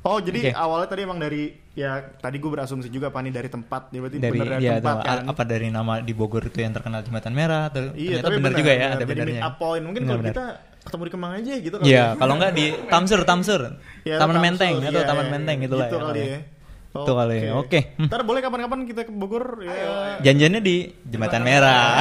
Oh 0.00 0.18
jadi 0.18 0.40
Oke. 0.40 0.50
awalnya 0.54 0.88
tadi 0.88 1.00
emang 1.02 1.18
dari 1.18 1.42
ya 1.74 1.90
tadi 2.00 2.38
gue 2.38 2.48
berasumsi 2.48 2.88
juga 2.88 3.10
Pani 3.10 3.28
dari 3.28 3.46
tempat, 3.46 3.90
ya 3.90 3.98
berarti 3.98 4.16
Dari 4.16 4.30
bener 4.32 4.48
dari 4.56 4.64
ya 4.64 4.74
tempat 4.78 4.96
kan. 5.04 5.18
apa 5.26 5.42
dari 5.44 5.68
nama 5.68 6.00
di 6.00 6.14
Bogor 6.14 6.46
itu 6.46 6.58
yang 6.58 6.72
terkenal 6.72 7.02
Jembatan 7.02 7.34
Merah 7.34 7.68
atau 7.68 7.92
Iya, 7.92 8.22
ternyata 8.22 8.24
tapi 8.24 8.38
benar 8.38 8.52
juga 8.56 8.72
ya 8.72 8.78
benar. 8.78 8.88
ada 8.88 9.04
Jadi 9.04 9.12
benarnya. 9.12 9.40
up 9.42 9.54
point. 9.58 9.84
Mungkin 9.84 10.02
kalau 10.06 10.22
kita 10.22 10.44
ketemu 10.88 11.02
di 11.04 11.12
Kemang 11.12 11.32
aja 11.36 11.52
gitu 11.60 11.76
kali 11.78 11.86
Iya, 11.92 11.96
ya. 12.00 12.04
kalau 12.16 12.32
enggak 12.40 12.52
di 12.56 12.64
Tamsur, 12.88 13.20
Tamsur. 13.28 13.60
Ya, 14.08 14.16
Taman 14.16 14.40
Menteng 14.40 14.80
atau 14.80 15.00
iya, 15.00 15.06
Taman 15.06 15.26
iya, 15.28 15.32
Menteng 15.36 15.56
gitu 15.60 15.74
lah 15.76 15.86
gitu 15.86 15.96
ya. 15.96 16.02
kali 16.02 16.20
namanya. 16.24 16.40
ya. 16.40 16.56
Itu 16.88 17.12
kali 17.12 17.36
ya. 17.36 17.52
Oke. 17.54 17.80
Hmm. 18.00 18.08
Ntar 18.08 18.20
boleh 18.24 18.40
kapan-kapan 18.40 18.80
kita 18.88 19.00
ke 19.04 19.12
Bogor 19.12 19.60
ya. 19.60 19.72
Janjiannya 20.24 20.60
di 20.64 20.88
Jembatan 21.04 21.42
Merah. 21.44 22.00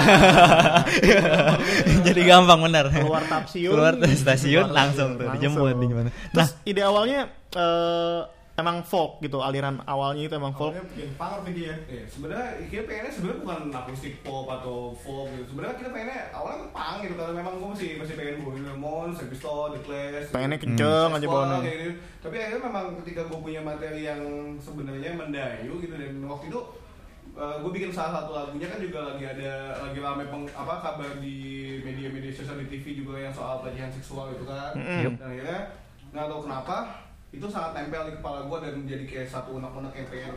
Jadi 2.08 2.22
gampang 2.24 2.60
benar. 2.64 2.86
Keluar 2.90 3.24
stasiun. 3.28 3.72
Keluar 3.76 3.94
stasiun 4.00 4.66
langsung 4.72 5.20
tuh 5.20 5.28
dijemput 5.36 5.76
di 5.76 5.86
Jembatan. 5.92 6.10
Nah, 6.10 6.32
Terus 6.34 6.50
ide 6.64 6.82
awalnya 6.88 7.28
eh, 7.52 8.20
emang 8.58 8.82
folk 8.82 9.22
gitu, 9.22 9.38
aliran 9.38 9.78
awalnya 9.86 10.26
itu 10.26 10.34
emang 10.34 10.50
folk. 10.58 10.74
awalnya 10.74 10.90
bikin 10.90 11.14
punk 11.14 11.34
apa 11.38 11.50
dia 11.54 11.74
Iya, 11.86 12.04
sebenarnya 12.10 12.48
kita 12.66 12.84
pengennya 12.90 13.12
sebenarnya 13.14 13.40
bukan 13.46 13.62
akustik 13.70 14.14
pop 14.26 14.50
atau 14.50 14.78
folk 14.98 15.30
gitu. 15.30 15.44
Sebenarnya 15.54 15.76
kita 15.78 15.90
pengennya 15.94 16.20
awalnya 16.34 16.58
kan 16.58 16.70
punk 16.74 16.98
gitu 17.06 17.14
karena 17.22 17.34
memang 17.38 17.54
gue 17.62 17.70
masih 17.78 17.90
masih 18.02 18.14
pengen 18.18 18.36
bawain 18.42 18.66
Ramones, 18.66 19.14
Sex 19.22 19.28
Pistols, 19.30 19.70
The 19.78 19.82
Clash. 19.86 20.28
Pengennya 20.34 20.58
gitu. 20.58 20.66
kenceng 20.74 21.10
aja 21.14 21.28
kayak 21.30 21.78
gitu. 21.78 21.94
Tapi 22.26 22.36
akhirnya 22.42 22.62
memang 22.66 22.86
ketika 23.06 23.22
gue 23.30 23.40
punya 23.46 23.62
materi 23.62 24.02
yang 24.02 24.22
sebenarnya 24.58 25.12
mendayu 25.14 25.74
gitu 25.78 25.94
dan 25.94 26.14
waktu 26.26 26.46
itu 26.50 26.62
gue 27.38 27.70
bikin 27.70 27.94
salah 27.94 28.26
satu 28.26 28.34
lagunya 28.34 28.66
kan 28.66 28.82
juga 28.82 29.14
lagi 29.14 29.22
ada 29.22 29.78
lagi 29.78 30.02
rame 30.02 30.26
peng, 30.26 30.50
apa 30.58 30.82
kabar 30.82 31.22
di 31.22 31.38
media-media 31.86 32.34
sosial 32.34 32.58
di 32.58 32.74
TV 32.74 33.06
juga 33.06 33.22
yang 33.22 33.30
soal 33.30 33.62
pelecehan 33.62 33.94
seksual 33.94 34.34
itu 34.34 34.50
kan. 34.50 34.74
Mm-mm. 34.74 35.14
Dan 35.14 35.22
akhirnya 35.22 35.60
nggak 36.10 36.26
tahu 36.26 36.42
kenapa 36.50 37.06
itu 37.38 37.46
sangat 37.48 37.72
nempel 37.76 38.02
di 38.04 38.14
kepala 38.16 38.40
gue 38.44 38.58
dan 38.60 38.74
menjadi 38.76 39.04
kayak 39.06 39.28
satu 39.28 39.50
unek-unek 39.56 39.94
yang 39.94 40.08
pengen 40.08 40.36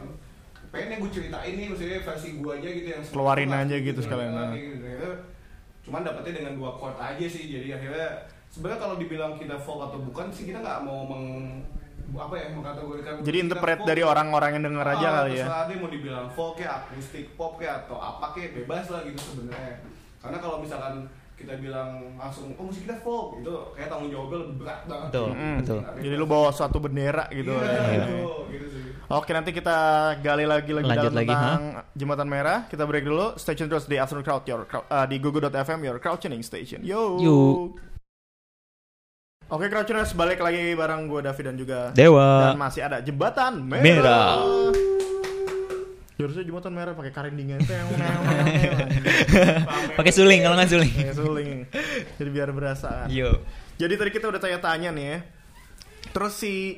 pengen 0.70 0.96
gue 0.98 1.10
ceritain 1.10 1.52
nih 1.52 1.66
maksudnya 1.66 1.98
versi 2.00 2.28
gue 2.34 2.52
aja 2.54 2.68
gitu 2.68 2.88
yang 2.88 3.02
Keluarin 3.02 3.50
aja 3.50 3.64
lagu 3.72 3.82
gitu 3.82 4.00
sekalian, 4.00 4.30
nah. 4.30 4.52
gitu. 4.52 5.10
Cuman 5.80 6.00
dapetnya 6.02 6.32
dengan 6.36 6.52
dua 6.54 6.70
chord 6.76 6.94
aja 6.94 7.26
sih 7.26 7.44
jadi 7.48 7.68
akhirnya 7.74 8.08
sebenarnya 8.46 8.78
kalau 8.78 8.96
dibilang 8.96 9.32
kita 9.34 9.56
folk 9.56 9.80
atau 9.82 9.98
bukan 9.98 10.28
sih 10.28 10.44
kita 10.44 10.60
nggak 10.60 10.80
mau 10.82 11.02
meng 11.04 11.26
apa 12.10 12.34
ya 12.34 12.46
mengkategorikan 12.50 13.22
Jadi 13.22 13.38
interpret 13.40 13.78
folk. 13.78 13.86
dari 13.86 14.02
orang-orang 14.02 14.50
yang 14.52 14.64
denger 14.66 14.86
aja 14.88 15.06
Ah, 15.06 15.14
kali 15.16 15.32
ya. 15.32 15.46
dia 15.64 15.78
mau 15.78 15.86
dibilang 15.88 16.26
folk 16.28 16.58
ya 16.58 16.82
akustik 16.82 17.26
pop 17.34 17.54
ya 17.56 17.80
atau 17.80 17.96
apa 17.96 18.34
kayak 18.34 18.50
bebas 18.56 18.90
lah 18.90 19.06
gitu 19.06 19.18
sebenarnya 19.22 19.78
karena 20.18 20.38
kalau 20.38 20.58
misalkan 20.58 21.06
kita 21.40 21.56
bilang 21.56 22.14
langsung 22.20 22.52
oh 22.54 22.64
musik 22.68 22.84
kita 22.84 23.00
folk 23.00 23.40
itu 23.40 23.52
kayak 23.72 23.88
tanggung 23.88 24.12
jawabnya 24.12 24.38
lebih 24.44 24.56
berat 24.60 24.80
banget 24.84 25.08
Betul, 25.08 25.28
Mm-mm. 25.32 25.54
betul. 25.64 25.78
Jadi 26.04 26.14
lu 26.20 26.26
bawa 26.28 26.48
suatu 26.52 26.76
bendera 26.76 27.24
gitu. 27.32 27.52
Iya, 27.56 27.64
ya. 27.64 28.04
gitu, 28.04 28.20
gitu 28.52 28.66
sih. 28.68 28.82
Oke 29.10 29.30
nanti 29.34 29.50
kita 29.50 29.76
gali 30.22 30.46
lagi 30.46 30.70
lebih 30.70 30.86
Lanjut 30.86 31.10
dalam 31.10 31.18
lagi, 31.18 31.34
tentang 31.34 31.62
Jembatan 31.98 32.28
Merah. 32.30 32.58
Kita 32.70 32.86
break 32.86 33.02
dulu. 33.02 33.34
Stay 33.34 33.58
tune 33.58 33.66
terus 33.66 33.90
di 33.90 33.98
Afternoon 33.98 34.22
Crowd 34.22 34.46
your 34.46 34.62
crowd, 34.70 34.86
uh, 34.86 35.02
di 35.02 35.16
Google.fm 35.18 35.80
your 35.82 35.98
crowd 35.98 36.22
tuning 36.22 36.46
station. 36.46 36.84
Yo. 36.86 37.18
Yo. 37.18 37.38
Oke 39.50 39.66
Crowdtuners 39.66 40.14
balik 40.14 40.38
lagi 40.38 40.78
bareng 40.78 41.10
gue 41.10 41.26
David 41.26 41.44
dan 41.50 41.56
juga 41.58 41.78
Dewa. 41.90 42.54
dan 42.54 42.54
masih 42.54 42.86
ada 42.86 43.02
Jembatan 43.02 43.58
Merah. 43.66 43.82
Merah. 43.82 44.89
Harusnya 46.20 46.44
jembatan 46.44 46.72
merah 46.72 46.92
pakai 46.92 47.10
karindingan 47.10 47.60
Pakai 49.98 50.12
suling 50.12 50.40
kalau 50.40 50.56
nggak 50.56 50.70
suling. 50.70 50.92
Kayak 50.92 51.16
suling. 51.16 51.58
Jadi 52.16 52.30
biar 52.30 52.48
berasa 52.50 52.88
kan. 53.04 53.08
Yo. 53.08 53.40
Jadi 53.76 53.94
tadi 53.96 54.10
kita 54.10 54.28
udah 54.28 54.38
tanya-tanya 54.38 54.90
nih 54.92 55.06
ya. 55.06 55.18
Terus 56.10 56.32
si 56.34 56.76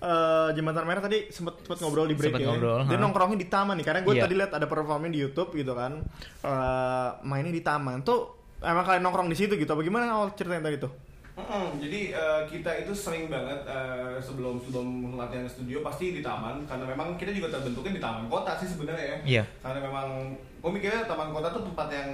eh, 0.00 0.48
jembatan 0.54 0.84
merah 0.84 1.02
tadi 1.02 1.28
sempet, 1.28 1.60
sempet 1.60 1.78
ngobrol 1.80 2.06
di 2.06 2.16
break 2.16 2.32
Sempet 2.32 2.40
ya. 2.40 2.48
ngobrol, 2.48 2.80
Dia 2.86 2.96
ha. 2.96 3.00
nongkrongnya 3.00 3.36
di 3.36 3.48
taman 3.48 3.74
nih 3.76 3.84
karena 3.84 4.00
gue 4.00 4.14
Iya. 4.14 4.22
tadi 4.24 4.34
lihat 4.34 4.52
ada 4.54 4.64
performnya 4.64 5.10
di 5.10 5.20
YouTube 5.20 5.50
gitu 5.52 5.72
kan. 5.74 6.00
Eh, 6.40 7.08
mainnya 7.22 7.52
di 7.52 7.60
taman 7.60 8.00
tuh 8.00 8.20
emang 8.60 8.84
kalian 8.84 9.02
nongkrong 9.02 9.28
di 9.28 9.36
situ 9.36 9.54
gitu. 9.54 9.68
Bagaimana 9.70 10.08
awal 10.10 10.32
ceritanya 10.32 10.66
tadi 10.66 10.78
tuh? 10.78 10.92
Mm-mm, 11.40 11.80
jadi 11.80 12.00
eh, 12.12 12.42
kita 12.46 12.70
itu 12.80 12.92
sering 12.92 13.26
banget 13.26 13.64
eh, 13.64 14.20
sebelum 14.20 14.60
sebelum 14.60 15.16
latihan 15.16 15.48
studio 15.48 15.80
pasti 15.80 16.12
di 16.12 16.20
taman 16.20 16.68
karena 16.68 16.84
memang 16.84 17.16
kita 17.16 17.32
juga 17.32 17.48
terbentuknya 17.48 17.96
di 17.96 18.02
taman 18.02 18.28
kota 18.28 18.52
sih 18.60 18.68
sebenarnya 18.68 19.04
ya. 19.04 19.16
Iya. 19.24 19.44
Karena 19.64 19.80
memang 19.88 20.06
gue 20.36 20.70
mikirnya 20.70 21.08
taman 21.08 21.32
kota 21.32 21.48
tuh 21.50 21.64
tempat 21.72 21.88
yang 21.88 22.10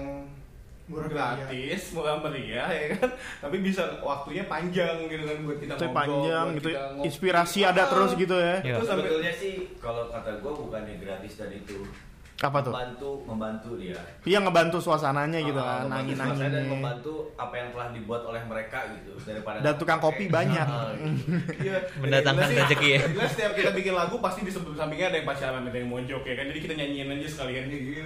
Murah 0.87 1.11
gratis, 1.11 1.91
murah 1.99 2.23
meriah 2.23 2.71
ya 2.71 2.95
kan. 2.95 3.11
Tapi 3.43 3.59
bisa 3.59 3.99
waktunya 4.07 4.47
panjang 4.47 5.11
gitu 5.11 5.27
kan 5.27 5.39
buat 5.43 5.59
kita 5.59 5.75
ngobrol, 5.75 5.91
panjang 5.99 6.45
buat 6.47 6.57
gitu. 6.63 6.69
kita 6.71 6.83
ngopi. 6.95 7.07
Inspirasi 7.11 7.61
ada 7.67 7.83
Ah, 7.83 7.91
terus 7.91 8.11
gitu 8.15 8.37
ya. 8.39 8.55
Iya. 8.63 8.75
Terus 8.79 8.87
sampai 8.87 9.03
Sebetulnya 9.03 9.33
sih 9.35 9.53
kalau 9.83 10.07
kata 10.15 10.31
gue 10.39 10.53
bukannya 10.55 10.95
gratis 11.03 11.33
dan 11.43 11.51
itu 11.51 11.91
Apa 12.37 12.61
tuh? 12.61 12.69
membantu 12.69 13.11
membantu 13.25 13.71
dia 13.81 13.97
Iya 14.23 14.45
ngebantu 14.45 14.77
suasananya 14.77 15.41
gitu 15.41 15.57
Ah, 15.57 15.81
kan, 15.81 15.89
membantu 15.89 16.13
suasana 16.13 16.53
dan 16.53 16.65
membantu 16.69 17.13
apa 17.33 17.55
yang 17.57 17.69
telah 17.73 17.89
dibuat 17.91 18.23
oleh 18.25 18.43
mereka 18.45 18.79
gitu 18.93 19.13
daripada 19.25 19.57
Dan 19.59 19.73
tukang 19.77 19.97
kopi 19.99 20.29
banyak. 20.29 20.67
Ah, 20.69 20.93
gitu. 21.01 21.33
Iya. 21.65 21.77
Mendatangkan 22.05 22.45
Jelas 22.45 22.53
sih, 22.53 22.57
rezeki 22.61 22.89
ya. 22.91 23.01
jelas 23.09 23.31
setiap 23.33 23.53
kita 23.57 23.71
bikin 23.73 23.95
lagu 23.95 24.21
pasti 24.21 24.45
di 24.45 24.53
sebelum 24.53 24.77
sampingnya 24.77 25.09
ada 25.09 25.17
yang 25.17 25.27
pacaran, 25.27 25.65
ada 25.65 25.73
yang 25.73 25.89
mojok 25.89 26.23
ya 26.23 26.35
kan. 26.37 26.45
Jadi 26.47 26.59
kita 26.61 26.75
nyanyiin 26.77 27.09
aja 27.11 27.29
sekalian 27.31 27.65
gitu. 27.67 28.05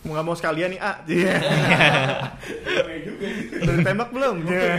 Mau 0.00 0.10
nggak 0.10 0.24
mau 0.24 0.34
sekalian 0.34 0.68
nih, 0.72 0.80
ah. 0.80 0.96
Iya. 1.06 1.34
Iya 2.82 2.96
juga. 3.04 3.26
Udah 3.60 3.74
ditembak 3.76 4.08
belum? 4.10 4.36
Iya. 4.44 4.74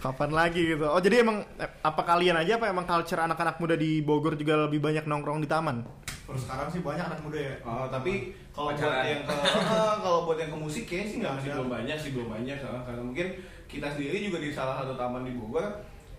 Kapan 0.00 0.30
lagi 0.32 0.62
gitu? 0.64 0.82
Oh 0.82 0.98
jadi 0.98 1.20
emang 1.20 1.44
eh, 1.56 1.70
apa 1.78 2.02
kalian 2.02 2.34
aja 2.34 2.56
apa 2.56 2.66
emang 2.66 2.82
culture 2.82 3.20
anak-anak 3.20 3.60
muda 3.60 3.76
di 3.76 4.00
Bogor 4.00 4.34
juga 4.34 4.66
lebih 4.66 4.80
banyak 4.80 5.04
nongkrong 5.04 5.38
di 5.38 5.46
taman? 5.46 5.84
Terus 6.30 6.42
sekarang 6.46 6.68
sih 6.70 6.80
banyak 6.86 7.04
anak 7.10 7.20
muda 7.26 7.38
ya. 7.42 7.54
Oh, 7.66 7.90
tapi 7.90 8.30
kalau 8.54 8.70
buat 8.70 9.02
yang 9.02 9.22
ke 9.26 9.34
ah, 9.34 9.98
kalau 10.04 10.18
buat 10.30 10.38
yang 10.38 10.50
ke 10.54 10.58
musik 10.58 10.84
kayaknya 10.86 11.06
sih 11.10 11.16
nggak 11.18 11.34
masih 11.38 11.48
belum 11.58 11.68
banyak 11.68 11.96
sih 11.98 12.10
belum 12.14 12.28
banyak 12.30 12.58
ah. 12.62 12.80
karena 12.86 13.02
mungkin 13.02 13.26
kita 13.66 13.86
sendiri 13.90 14.16
juga 14.30 14.38
di 14.38 14.50
salah 14.54 14.78
satu 14.78 14.94
taman 14.94 15.26
di 15.26 15.34
Bogor 15.34 15.66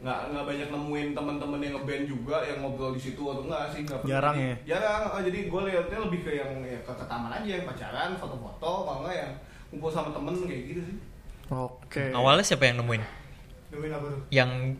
nggak 0.01 0.19
nggak 0.33 0.45
banyak 0.49 0.67
nemuin 0.73 1.07
teman-teman 1.13 1.59
yang 1.61 1.73
ngeband 1.77 2.03
juga 2.09 2.37
yang 2.41 2.57
ngobrol 2.65 2.91
di 2.91 3.01
situ 3.01 3.21
atau 3.21 3.45
enggak 3.45 3.69
sih 3.69 3.85
nggak 3.85 3.99
pernah. 4.01 4.11
Jarang 4.17 4.35
ya? 4.35 4.55
jarang 4.75 5.03
ah, 5.13 5.21
jadi 5.21 5.39
gue 5.47 5.61
lihatnya 5.69 5.97
lebih 6.09 6.19
ke 6.25 6.31
yang 6.35 6.51
ya, 6.65 6.79
ke, 6.81 6.91
ke 6.91 7.05
taman 7.05 7.31
aja 7.31 7.49
yang 7.61 7.65
pacaran 7.69 8.11
foto-foto 8.17 8.71
kalau 8.83 8.99
nggak 9.05 9.15
yang 9.15 9.31
kumpul 9.69 9.93
sama 9.93 10.09
temen 10.11 10.35
kayak 10.43 10.63
gitu 10.67 10.81
sih 10.83 10.97
Oke. 11.51 12.15
Awalnya 12.15 12.47
siapa 12.47 12.63
yang 12.63 12.79
nemuin? 12.79 13.03
Nemuin 13.75 13.91
apa 13.91 14.07
tuh? 14.07 14.21
Yang 14.31 14.79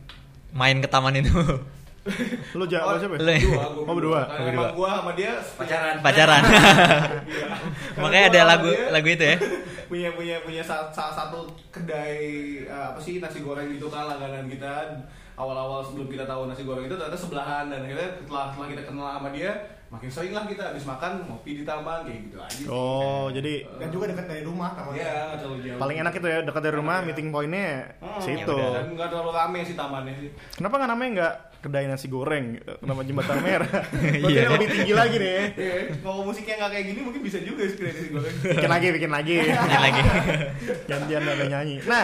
main 0.55 0.79
ke 0.79 0.87
taman 0.87 1.19
itu. 1.19 1.35
Lu 2.57 2.65
jago 2.65 2.97
siapa? 2.97 3.15
Lu- 3.15 3.29
berdua, 3.29 3.65
gua 3.69 3.85
Oh, 3.85 3.93
berdua. 3.93 4.21
Oh, 4.23 4.35
emang 4.41 4.45
berdua. 4.49 4.69
gua 4.73 4.89
sama 4.97 5.11
dia 5.13 5.31
pacaran 5.37 5.95
Pacaran. 6.01 6.41
Iya. 7.31 7.47
Makanya 8.01 8.25
ada 8.27 8.41
lagu 8.47 8.67
dia 8.67 8.89
lagu 8.89 9.07
itu 9.07 9.23
ya. 9.23 9.37
punya 9.85 10.09
punya 10.11 10.35
punya 10.41 10.63
salah, 10.63 10.87
salah 10.89 11.13
satu 11.13 11.45
kedai 11.69 12.23
eh, 12.63 12.85
apa 12.89 12.97
sih 12.97 13.19
nasi 13.19 13.41
goreng 13.41 13.69
gitu 13.69 13.85
kan 13.85 14.07
langganan 14.07 14.47
kita 14.47 14.87
awal-awal 15.35 15.83
sebelum 15.83 16.07
kita 16.07 16.23
tahu 16.23 16.47
nasi 16.47 16.63
goreng 16.63 16.85
itu 16.85 16.95
ternyata 16.95 17.13
sebelahan 17.13 17.67
dan 17.67 17.83
akhirnya 17.83 18.09
setelah, 18.17 18.49
setelah 18.49 18.69
kita 18.71 18.83
kenal 18.87 19.07
sama 19.11 19.29
dia 19.29 19.51
makin 19.91 20.07
sering 20.07 20.31
lah 20.31 20.47
kita 20.47 20.63
habis 20.65 20.83
makan 20.83 21.27
ngopi 21.27 21.51
di 21.53 21.63
taman 21.63 22.01
kayak 22.01 22.19
gitu 22.23 22.37
aja 22.39 22.55
sih. 22.55 22.65
Oh, 22.65 23.27
jadi 23.27 23.67
Dan 23.75 23.91
juga 23.91 24.07
dekat 24.07 24.25
dari 24.25 24.41
rumah 24.41 24.71
taman. 24.71 24.95
Iya, 24.95 25.35
terlalu 25.35 25.57
jauh. 25.61 25.77
paling 25.77 25.97
enak 25.99 26.13
itu 26.13 26.27
ya 26.27 26.39
dekat 26.41 26.61
dari 26.61 26.75
rumah, 26.75 26.97
Iya. 26.97 27.05
meeting 27.05 27.27
pointnya 27.29 27.69
Hmm, 27.99 28.17
situ. 28.17 28.55
ya. 28.55 28.69
Dan 28.73 28.87
nggak 28.93 29.07
terlalu 29.09 29.31
rame 29.31 29.59
sih 29.61 29.75
tamannya 29.75 30.13
sih. 30.17 30.29
Kenapa 30.53 30.73
nggak 30.73 30.89
namanya 30.89 31.09
nggak 31.13 31.33
kedai 31.61 31.85
nasi 31.85 32.07
goreng? 32.07 32.45
Kenapa 32.79 33.01
jembatan 33.03 33.37
merah? 33.45 33.71
Iya. 34.15 34.47
lebih 34.49 34.67
tinggi 34.71 34.93
lagi 34.93 35.15
nih. 35.17 35.27
ya. 35.29 35.43
Iya, 35.53 35.73
kalau 35.99 36.23
musiknya 36.23 36.55
nggak 36.57 36.71
kayak 36.71 36.85
gini 36.87 36.99
mungkin 37.03 37.21
bisa 37.21 37.37
juga 37.39 37.61
sih 37.61 37.75
kedai 37.75 37.91
nasi 37.91 38.09
goreng. 38.09 38.35
Bikin 38.41 38.69
lagi, 38.71 38.87
bikin 38.91 39.11
lagi. 39.11 39.35
Bikin 39.43 39.81
lagi. 39.81 40.01
Gantian 40.89 41.21
ada 41.21 41.45
nyanyi. 41.45 41.75
Nah, 41.83 42.03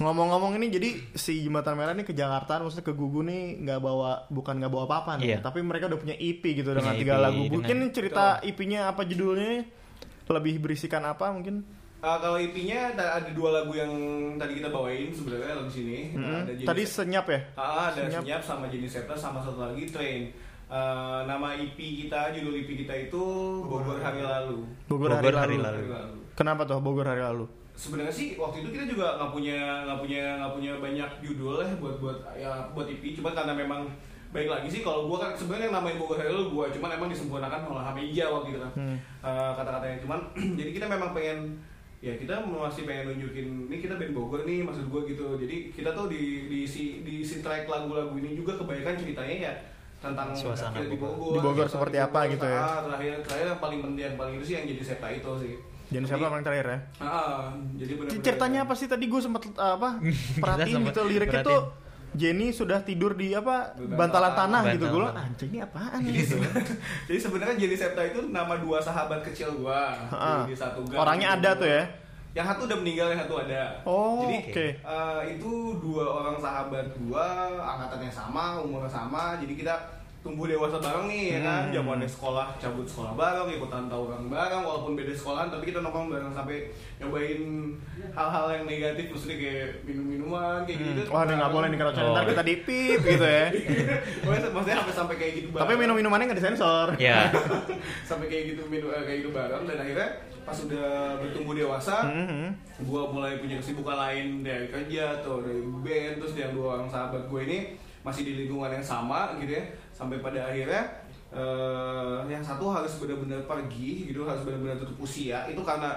ngomong-ngomong 0.00 0.56
ini 0.56 0.66
jadi 0.68 0.88
si 1.12 1.40
jembatan 1.40 1.76
merah 1.76 1.92
ini 1.92 2.02
ke 2.02 2.10
Jakarta, 2.10 2.56
maksudnya 2.58 2.82
ke 2.82 2.92
Gugu 2.92 3.20
nih 3.20 3.60
nggak 3.60 3.78
bawa 3.78 4.24
bukan 4.26 4.56
nggak 4.56 4.68
bawa 4.68 4.84
apa-apa 4.86 5.12
nih, 5.16 5.26
Iya. 5.26 5.38
tapi 5.40 5.60
mereka 5.60 5.86
udah 5.86 6.00
punya 6.00 6.16
EP 6.16 6.40
gitu 6.42 6.72
dengan 6.72 6.96
tiga 6.96 7.16
lagu. 7.16 7.36
dengan- 7.38 7.54
Mungkin 7.54 7.78
cerita 7.90 8.40
EP-nya 8.40 8.88
apa 8.88 9.04
judulnya? 9.04 9.68
Lebih 10.26 10.58
berisikan 10.58 11.04
apa 11.04 11.28
mungkin? 11.28 11.66
Uh, 12.00 12.16
kalau 12.16 12.34
EP-nya 12.34 12.96
ada, 12.96 13.20
ada 13.20 13.28
dua 13.28 13.52
lagu 13.52 13.76
yang 13.76 13.92
tadi 14.34 14.56
kita 14.56 14.68
bawain 14.68 15.12
sebenarnya 15.12 15.52
lagu 15.54 15.68
sini. 15.68 16.16
Mm-mm. 16.16 16.32
Ada 16.40 16.52
Jenis- 16.54 16.64
Tadi 16.64 16.82
senyap 16.88 17.26
ya? 17.28 17.40
Ah, 17.52 17.92
ada 17.92 18.00
Senyap. 18.00 18.22
senyap. 18.24 18.40
sama 18.40 18.64
jenis 18.66 18.90
setter 18.90 19.12
sama 19.14 19.38
satu 19.38 19.60
lagi 19.60 19.84
train. 19.84 20.32
Uh, 20.64 21.26
nama 21.26 21.52
EP 21.52 21.76
kita, 21.76 22.30
judul 22.32 22.56
EP 22.56 22.72
kita 22.78 22.94
itu 22.96 23.20
Bogor 23.60 23.98
Hari 23.98 24.22
Lalu. 24.22 24.64
Bogor, 24.86 25.12
Bogor 25.12 25.34
hari, 25.34 25.36
Hari 25.36 25.56
lalu. 25.58 25.82
Lalu. 25.92 26.16
Kenapa 26.32 26.62
tuh 26.62 26.78
Bogor 26.78 27.04
hari 27.04 27.20
lalu? 27.20 27.44
Sebenarnya 27.80 28.12
sih 28.12 28.36
waktu 28.36 28.60
itu 28.60 28.68
kita 28.76 28.84
juga 28.84 29.16
nggak 29.16 29.32
punya 29.32 29.88
nggak 29.88 29.98
punya 30.04 30.22
nggak 30.36 30.52
punya 30.52 30.72
banyak 30.76 31.10
judul 31.24 31.64
ya 31.64 31.72
buat 31.80 31.96
buat 31.96 32.18
ya 32.36 32.68
buat 32.76 32.84
EP. 32.92 33.16
Cuman 33.16 33.32
karena 33.32 33.56
memang 33.56 33.88
baik 34.36 34.52
lagi 34.52 34.68
sih 34.68 34.84
kalau 34.84 35.08
gua 35.08 35.24
kan 35.24 35.32
sebenarnya 35.32 35.72
yang 35.72 35.80
namain 35.80 35.96
Bogor 35.96 36.20
Lalu 36.20 36.52
gua 36.52 36.68
cuman 36.68 36.92
emang 37.00 37.08
disempurnakan 37.08 37.66
oleh 37.72 37.80
Hamija 37.80 38.28
waktu 38.28 38.48
itu 38.52 38.60
kan. 38.60 38.72
Hmm. 38.76 38.96
Uh, 39.24 39.52
kata-katanya 39.56 39.96
cuman 40.04 40.20
jadi 40.60 40.70
kita 40.76 40.86
memang 40.86 41.10
pengen 41.16 41.56
ya 42.00 42.16
kita 42.16 42.32
masih 42.48 42.88
pengen 42.88 43.12
nunjukin 43.12 43.68
ini 43.68 43.76
kita 43.76 44.00
band 44.00 44.16
Bogor 44.16 44.48
nih 44.48 44.64
maksud 44.64 44.88
gue 44.88 45.00
gitu 45.12 45.36
jadi 45.36 45.56
kita 45.68 45.92
tuh 45.92 46.08
di 46.08 46.48
di 46.48 46.60
si 46.64 47.04
di 47.04 47.20
si 47.20 47.44
track 47.44 47.68
lagu-lagu 47.68 48.16
ini 48.16 48.32
juga 48.32 48.56
kebanyakan 48.56 48.96
ceritanya 48.96 49.36
ya 49.36 49.54
tentang 50.00 50.32
Suasana 50.32 50.80
kita 50.80 50.88
di 50.88 50.96
Bogor. 50.96 51.12
Bogor 51.12 51.32
Di 51.36 51.40
Bogor 51.44 51.66
seperti 51.68 52.00
di 52.00 52.00
apa 52.00 52.20
gitu 52.32 52.46
ya? 52.48 52.60
Ah, 52.64 52.80
terakhir 52.88 53.20
terakhir 53.20 53.46
yang 53.52 53.60
paling 53.60 53.80
penting 53.84 54.04
yang 54.08 54.16
paling 54.16 54.34
itu 54.40 54.44
sih 54.48 54.54
yang 54.56 54.66
jadi 54.72 54.80
septa 54.80 55.08
itu 55.12 55.30
sih 55.44 55.54
Jadi 55.90 56.04
siapa 56.04 56.22
paling 56.24 56.42
terakhir 56.42 56.66
ya? 56.66 56.78
ah, 56.98 57.50
jadi 57.74 57.92
benar-benar 57.92 58.22
Ceritanya 58.22 58.60
apa 58.62 58.74
sih 58.74 58.86
tadi 58.86 59.04
gue 59.04 59.18
sempat 59.18 59.42
apa 59.52 59.88
perhatiin 60.42 60.74
sempet 60.76 60.88
gitu 60.88 61.00
liriknya 61.04 61.42
perhatiin. 61.42 61.50
tuh 61.50 61.62
Jenny 62.10 62.50
sudah 62.50 62.78
tidur 62.80 63.14
di 63.14 63.30
apa 63.32 63.70
bantalan 63.72 63.94
bantalan 63.96 64.32
tanah 64.32 64.60
tanah. 64.60 64.72
gitu 64.72 64.86
gue 64.88 65.02
Bantalan 65.04 65.24
anjing 65.24 65.48
ini 65.48 65.58
apaan 65.60 65.98
jadi 66.00 66.14
gitu. 66.16 66.30
sebenarnya 66.32 66.64
jadi 67.04 67.18
sebenarnya 67.20 67.56
jadi 67.56 67.74
septa 67.76 68.02
itu 68.04 68.20
nama 68.28 68.54
dua 68.56 68.78
sahabat 68.78 69.20
kecil 69.24 69.50
Ha-ha. 69.62 70.42
di, 70.42 70.50
di 70.50 70.56
satu 70.56 70.80
gang 70.84 70.98
Orangnya 70.98 71.28
gitu. 71.28 71.38
ada 71.40 71.50
tuh 71.56 71.68
ya? 71.68 71.82
yang 72.30 72.46
satu 72.46 72.62
udah 72.64 72.78
meninggal 72.78 73.06
yang 73.10 73.20
satu 73.20 73.34
ada 73.40 73.62
Oh, 73.82 74.22
jadi 74.24 74.36
oke. 74.44 74.66
eh, 74.78 75.20
itu 75.32 75.50
dua 75.78 76.04
orang 76.04 76.36
sahabat 76.36 76.86
gua 77.00 77.26
angkatannya 77.56 78.06
sama 78.08 78.58
umurnya 78.58 78.86
sama 78.86 79.34
jadi 79.36 79.50
kita 79.52 79.74
tumbuh 80.20 80.44
dewasa 80.44 80.76
bareng 80.76 81.08
nih 81.08 81.24
ya 81.30 81.40
kan 81.40 81.62
Hmm. 81.62 81.72
zamannya 81.72 82.04
sekolah 82.04 82.52
cabut 82.56 82.84
sekolah 82.84 83.12
bareng 83.14 83.48
ikutan 83.50 83.88
tawuran 83.88 84.28
bareng 84.28 84.60
walaupun 84.60 84.92
beda 84.92 85.10
sekolahan 85.10 85.48
tapi 85.48 85.64
kita 85.66 85.80
nongkrong 85.80 86.08
bareng 86.08 86.28
sampai 86.28 86.68
nyobain 86.98 87.40
hal-hal 88.10 88.46
yang 88.52 88.64
negatif 88.64 89.08
maksudnya 89.08 89.36
kayak 89.38 89.80
minum-minuman 89.82 90.60
kayak 90.62 90.76
gitu 90.78 91.00
Hmm. 91.02 91.10
Wah, 91.10 91.24
ini 91.24 91.32
nggak 91.34 91.50
boleh 91.50 91.66
nih 91.66 91.78
kalau 91.78 91.92
Oh. 91.92 92.12
ntar 92.12 92.24
kita 92.26 92.42
di 92.42 92.54
pip 92.58 93.00
gitu 93.02 93.24
ya. 93.24 93.46
Maksudnya 94.20 94.50
maksudnya 94.50 94.76
sampai 94.78 94.94
sampai 94.94 95.14
kayak 95.16 95.32
gitu 95.34 95.46
Tapi 95.52 95.72
minum 95.74 95.94
minumannya 95.94 96.24
nggak 96.28 96.38
disensor. 96.38 96.86
Ya. 96.96 97.32
sampai 98.08 98.26
kayak 98.26 98.44
gitu 98.50 98.62
minum 98.66 98.92
eh, 98.92 99.00
kayak 99.02 99.18
gitu 99.18 99.30
bareng 99.30 99.64
dan 99.64 99.76
akhirnya 99.78 100.08
pas 100.42 100.56
udah 100.58 100.88
bertumbuh 101.16 101.54
dewasa 101.54 101.96
Mhm. 102.06 102.44
gua 102.84 103.08
mulai 103.08 103.36
punya 103.36 103.56
kesibukan 103.56 103.96
lain 103.98 104.26
dari 104.40 104.68
kerja 104.68 105.16
atau 105.16 105.40
dari 105.40 105.60
band 105.62 106.14
terus 106.18 106.34
yang 106.34 106.52
dua 106.52 106.76
orang 106.76 106.88
sahabat 106.88 107.24
gue 107.24 107.40
ini 107.42 107.58
masih 108.00 108.22
di 108.22 108.32
lingkungan 108.40 108.70
yang 108.70 108.82
sama 108.82 109.36
gitu 109.36 109.52
ya 109.52 109.64
sampai 109.90 110.18
pada 110.18 110.40
akhirnya 110.42 110.82
eh, 111.30 112.18
yang 112.26 112.40
satu 112.40 112.68
harus 112.68 112.96
benar-benar 112.96 113.44
pergi 113.44 114.08
gitu 114.08 114.24
harus 114.24 114.42
benar-benar 114.42 114.76
tutup 114.78 114.98
usia 115.00 115.46
itu 115.46 115.60
karena 115.60 115.92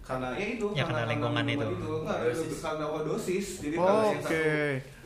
karena 0.00 0.32
ya 0.32 0.56
itu 0.56 0.66
Ya, 0.72 0.82
karena 0.82 1.04
lingkungan 1.06 1.44
itu. 1.44 1.68
Nggak, 1.68 2.16
Overdosis. 2.24 2.58
karena 2.58 2.84
overdosis 2.86 3.46
jadi 3.60 3.76
Oh, 3.76 3.84
karena 3.84 4.04
yang 4.08 4.22
satu 4.22 4.40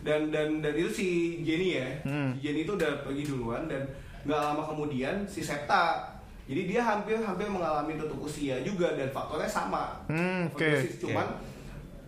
dan 0.03 0.21
dan 0.31 0.49
dan 0.61 0.75
itu 0.75 0.91
si 0.91 1.09
Jenny 1.41 1.69
ya 1.77 1.89
Hmm. 2.03 2.31
si 2.33 2.39
Jenny 2.41 2.63
itu 2.63 2.73
udah 2.73 3.03
pergi 3.03 3.23
duluan 3.25 3.67
dan 3.67 3.83
nggak 4.23 4.39
lama 4.41 4.63
kemudian 4.65 5.27
si 5.27 5.43
Septa 5.43 6.07
jadi 6.43 6.63
dia 6.65 6.81
hampir 6.81 7.19
hampir 7.19 7.47
mengalami 7.47 7.95
tutup 7.97 8.23
usia 8.23 8.63
juga 8.63 8.95
dan 8.95 9.11
faktornya 9.11 9.47
sama 9.47 9.99
Hmm, 10.07 10.47
oke. 10.49 10.63
Overdosis. 10.63 11.03
cuman 11.03 11.27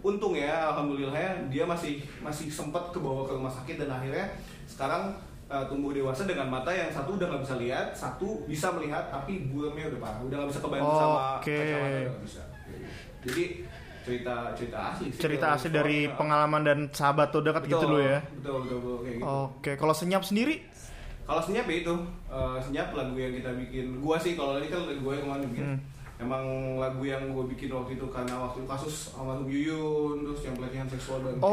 untung 0.04 0.37
ya 0.37 0.68
alhamdulillah 0.68 1.16
ya, 1.16 1.32
dia 1.49 1.64
masih 1.64 2.04
masih 2.20 2.46
sempat 2.46 2.92
kebawa 2.92 3.25
ke 3.25 3.32
rumah 3.32 3.49
sakit 3.50 3.80
dan 3.80 3.88
akhirnya 3.90 4.37
sekarang 4.64 5.16
uh, 5.46 5.64
tumbuh 5.64 5.90
dewasa 5.90 6.25
dengan 6.25 6.46
mata 6.46 6.68
yang 6.68 6.88
satu 6.88 7.16
udah 7.16 7.26
nggak 7.26 7.42
bisa 7.42 7.56
lihat 7.56 7.87
satu 7.90 8.44
bisa 8.44 8.68
melihat 8.70 9.08
tapi 9.08 9.49
buramnya 9.49 9.88
udah 9.88 10.00
parah 10.02 10.20
udah 10.20 10.37
nggak 10.38 10.50
bisa 10.50 10.61
kebantu 10.61 10.92
sama 10.92 11.20
Oke. 11.34 11.56
kacamata 11.56 11.88
udah 11.88 12.04
nggak 12.06 12.23
bisa 12.23 12.42
jadi 13.23 13.44
cerita 14.04 14.34
cerita 14.52 14.78
asli 14.87 15.08
sih 15.08 15.16
Cerita 15.18 15.46
asli 15.50 15.64
soal- 15.66 15.76
dari 15.78 15.99
pengalaman 16.11 16.62
dan 16.62 16.78
sahabat 16.90 17.32
tuh 17.32 17.40
dekat 17.40 17.64
gitu 17.64 17.80
Betul, 17.80 17.90
lo 17.90 17.99
ya. 17.99 18.20
betul 18.37 18.56
betul, 18.61 18.76
betul 18.78 18.99
kayak 19.00 19.16
gitu 19.16 19.25
Oke, 19.49 19.73
kalau 19.75 19.94
senyap 19.94 20.20
sendiri 20.20 20.54
kalau 21.25 21.40
senyap 21.40 21.64
ya 21.64 21.76
itu 21.78 21.94
eh, 22.28 22.56
senyap 22.61 22.92
lagu 22.92 23.16
yang 23.16 23.32
kita 23.32 23.50
bikin 23.56 23.87
gua 23.99 24.20
sih 24.20 24.37
kalau 24.37 24.61
ini 24.61 24.68
kan 24.68 24.84
gue 24.84 24.92
yang 25.11 25.25
kemarin 25.25 25.49
bikin 25.49 25.64
Hmm. 25.66 25.80
Emang 26.16 26.44
lagu 26.76 27.02
yang 27.02 27.26
gue 27.28 27.44
bikin 27.49 27.68
waktu 27.68 27.94
itu 27.94 28.06
karena 28.06 28.38
waktu 28.38 28.62
itu 28.62 28.68
kasus 28.68 28.94
almarhum 29.12 29.44
Yuyun 29.44 30.23
terus 30.23 30.40
yang 30.42 30.54
pelecehan 30.54 30.87
seksual 30.87 31.18
dan 31.21 31.35
Oh 31.38 31.50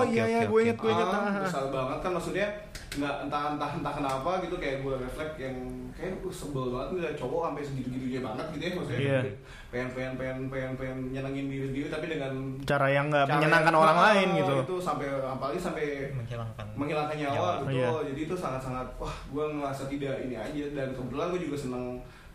oke, 0.00 0.06
iya 0.08 0.24
iya 0.24 0.42
gue 0.44 0.60
inget 0.62 0.76
gue 0.76 0.86
inget. 0.88 1.08
Ah, 1.08 1.42
besar 1.42 1.66
banget 1.68 1.98
kan 1.98 2.10
maksudnya 2.12 2.46
nggak 2.90 3.14
entah 3.24 3.42
entah 3.52 3.70
entah 3.74 3.92
kenapa 3.92 4.30
gitu 4.40 4.56
kayak 4.56 4.80
gue 4.80 4.94
refleks 4.96 5.34
yang 5.36 5.54
kayak 5.92 6.14
gue 6.16 6.30
sebel 6.30 6.70
banget 6.70 6.88
nih 6.94 7.12
cowok 7.12 7.40
sampai 7.44 7.62
segitu 7.64 7.88
gitunya 7.90 8.20
banget 8.22 8.46
gitu 8.48 8.62
ya 8.62 8.72
maksudnya 8.72 9.00
Iya. 9.00 9.20
pengen 9.68 9.88
pengen 9.92 10.12
pengen 10.14 10.36
pengen 10.48 10.72
pengen 10.74 10.98
nyenengin 11.10 11.46
diri 11.48 11.66
sendiri 11.68 11.88
tapi 11.88 12.06
dengan 12.08 12.32
Cara 12.64 12.86
yang 12.88 13.06
nggak 13.08 13.26
menyenangkan 13.28 13.68
yang- 13.68 13.82
orang 13.82 13.98
Ah, 13.98 14.04
lain 14.08 14.28
gitu. 14.32 14.54
itu 14.62 14.76
sampai 14.80 15.06
apalagi 15.12 15.58
sampai 15.58 15.84
menghilangkan 16.14 16.66
menghilangkan 16.72 17.16
nyawa, 17.18 17.34
Nyawa. 17.34 17.52
betul 17.60 17.74
Iya. 17.74 17.88
jadi 18.08 18.20
itu 18.24 18.34
sangat 18.36 18.60
sangat 18.62 18.86
wah 18.96 19.14
gue 19.26 19.44
ngerasa 19.52 19.82
tidak 19.88 20.14
ini 20.22 20.34
aja 20.34 20.64
dan 20.72 20.88
kebetulan 20.92 21.26
gue 21.28 21.40
juga 21.44 21.56
seneng 21.58 21.84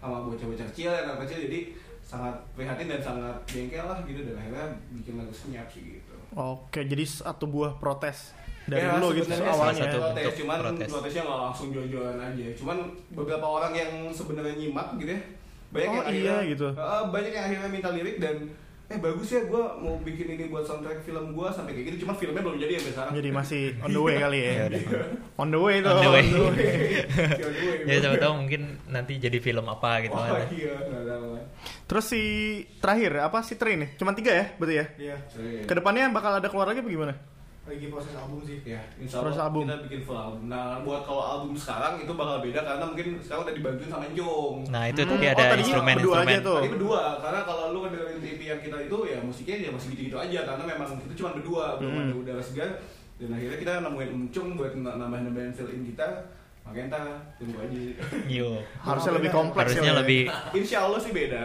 sama 0.03 0.27
bocah-bocah 0.27 0.67
kecil 0.67 0.91
anak 0.91 1.15
kecil 1.23 1.39
jadi 1.41 1.59
sangat 2.03 2.35
prihatin 2.51 2.87
dan 2.89 2.99
sangat 2.99 3.35
jengkel 3.47 3.81
lah 3.81 4.03
gitu 4.03 4.19
dan 4.21 4.35
akhirnya 4.35 4.65
bikin 4.91 5.15
lagu 5.15 5.31
senyap 5.31 5.67
sih 5.67 5.95
gitu 5.95 6.11
Oke, 6.33 6.83
jadi 6.83 7.05
satu 7.05 7.45
buah 7.45 7.77
protes 7.77 8.33
dari 8.63 8.81
Ya, 8.81 8.97
lo 8.97 9.11
gitu 9.11 9.29
awalnya. 9.29 9.85
satu 9.85 9.95
ya. 9.95 10.01
protes, 10.01 10.17
bentuk 10.17 10.35
cuman 10.39 10.57
protes. 10.59 10.89
protesnya 10.89 11.21
nggak 11.23 11.39
langsung 11.41 11.67
jual-jualan 11.69 12.17
aja 12.17 12.45
cuman 12.53 12.77
beberapa 13.09 13.45
orang 13.45 13.73
yang 13.73 13.91
sebenarnya 14.09 14.55
nyimak 14.57 14.87
gitu 14.97 15.11
ya 15.11 15.21
banyak 15.69 15.87
Oh, 15.87 15.93
yang 15.93 16.05
akhirnya 16.05 16.35
iya, 16.35 16.49
gitu. 16.49 16.67
Eh, 16.69 17.03
banyak 17.07 17.31
yang 17.31 17.45
akhirnya 17.45 17.69
minta 17.69 17.89
lirik 17.89 18.17
dan 18.17 18.35
eh 18.91 18.99
bagus 18.99 19.31
ya 19.31 19.47
gue 19.47 19.63
mau 19.79 19.95
bikin 20.03 20.35
ini 20.35 20.51
buat 20.51 20.67
soundtrack 20.67 21.07
film 21.07 21.31
gue 21.31 21.47
sampai 21.55 21.71
kayak 21.71 21.85
gitu 21.87 21.97
cuma 22.03 22.13
filmnya 22.19 22.43
belum 22.43 22.59
jadi 22.59 22.73
sampai 22.77 22.93
sekarang 22.93 23.13
Jadi 23.15 23.29
masih 23.31 23.61
on 23.79 23.89
the 23.95 24.01
way 24.03 24.15
kali 24.19 24.39
ya. 24.43 24.51
Ya 24.51 24.65
udah. 24.67 24.81
on 25.39 25.47
the 25.49 25.59
way 25.63 25.75
tuh. 25.79 25.91
On 25.95 26.03
the 26.03 26.11
way. 26.11 26.25
ya 27.87 27.93
ya 27.95 27.95
siapa 28.03 28.17
tahu 28.19 28.33
mungkin 28.43 28.61
nanti 28.91 29.13
jadi 29.23 29.39
film 29.39 29.65
apa 29.71 30.03
gitu 30.03 30.13
oh 30.13 30.23
kan 30.23 30.47
iya. 30.51 30.75
Terus 31.87 32.05
si 32.11 32.23
terakhir 32.83 33.23
apa 33.23 33.39
si 33.43 33.55
Tri 33.55 33.79
nih? 33.79 33.95
Cuman 33.95 34.13
tiga 34.15 34.31
ya, 34.35 34.45
berarti 34.59 34.75
ya? 34.75 34.85
Iya. 34.99 35.15
Ke 35.63 35.73
depannya 35.79 36.11
bakal 36.11 36.39
ada 36.39 36.47
keluar 36.51 36.67
lagi 36.67 36.83
apa 36.83 36.89
gimana? 36.91 37.13
Lagi 37.63 37.87
proses 37.87 38.11
album 38.13 38.43
sih. 38.43 38.59
Ya, 38.67 38.83
insya 38.99 39.23
Allah 39.23 39.31
album. 39.39 39.63
kita 39.63 39.77
bikin 39.87 40.01
full 40.03 40.19
album. 40.19 40.51
Nah, 40.51 40.83
buat 40.83 41.07
kalau 41.07 41.23
album 41.23 41.55
sekarang 41.55 41.95
itu 41.95 42.11
bakal 42.11 42.43
beda 42.43 42.59
karena 42.59 42.83
mungkin 42.83 43.07
sekarang 43.23 43.47
udah 43.47 43.55
dibantuin 43.55 43.87
sama 43.87 44.05
Jong. 44.11 44.55
nah 44.67 44.83
itu 44.85 44.99
Hmm, 44.99 45.11
tadi 45.15 45.23
oh, 45.23 45.31
ada 45.31 45.43
tadinya 45.47 45.63
instrumen 45.63 45.95
berdua 45.95 46.11
aja 46.11 46.19
instrumen 46.19 46.39
tuh. 46.43 46.57
Tadi 46.59 46.71
berdua, 46.75 47.01
karena 47.23 47.39
kalau 47.47 47.63
lu 47.71 47.79
dengerin 47.87 48.19
EP 48.19 48.41
yang 48.43 48.59
kita 48.59 48.77
itu 48.83 48.97
ya 49.07 49.17
musiknya 49.23 49.55
ya 49.63 49.69
masih 49.71 49.87
gitu-gitu 49.95 50.17
aja 50.19 50.39
karena 50.43 50.63
memang 50.67 50.89
itu 50.99 51.13
cuma 51.15 51.29
berdua, 51.31 51.65
belum 51.79 51.91
Hmm. 51.91 52.03
ada 52.03 52.15
udara 52.19 52.41
segar. 52.43 52.69
Dan 53.15 53.29
akhirnya 53.31 53.57
kita 53.57 53.73
nemuin 53.79 54.09
Encung 54.11 54.47
buat 54.59 54.73
nambahin-nambahin 54.75 55.53
fill 55.55 55.71
in 55.71 55.87
kita. 55.87 56.07
Makanya 56.63 56.85
kita 56.87 57.01
tunggu 57.37 57.57
aja. 57.59 57.77
Yo. 58.25 58.49
Harusnya 58.79 59.13
lebih 59.13 59.29
kompleks 59.29 59.75
harusnya 59.75 59.91
ya. 59.91 59.99
lebih 59.99 60.21
Insya 60.59 60.77
Allah 60.81 60.99
sih 60.99 61.11
beda. 61.11 61.41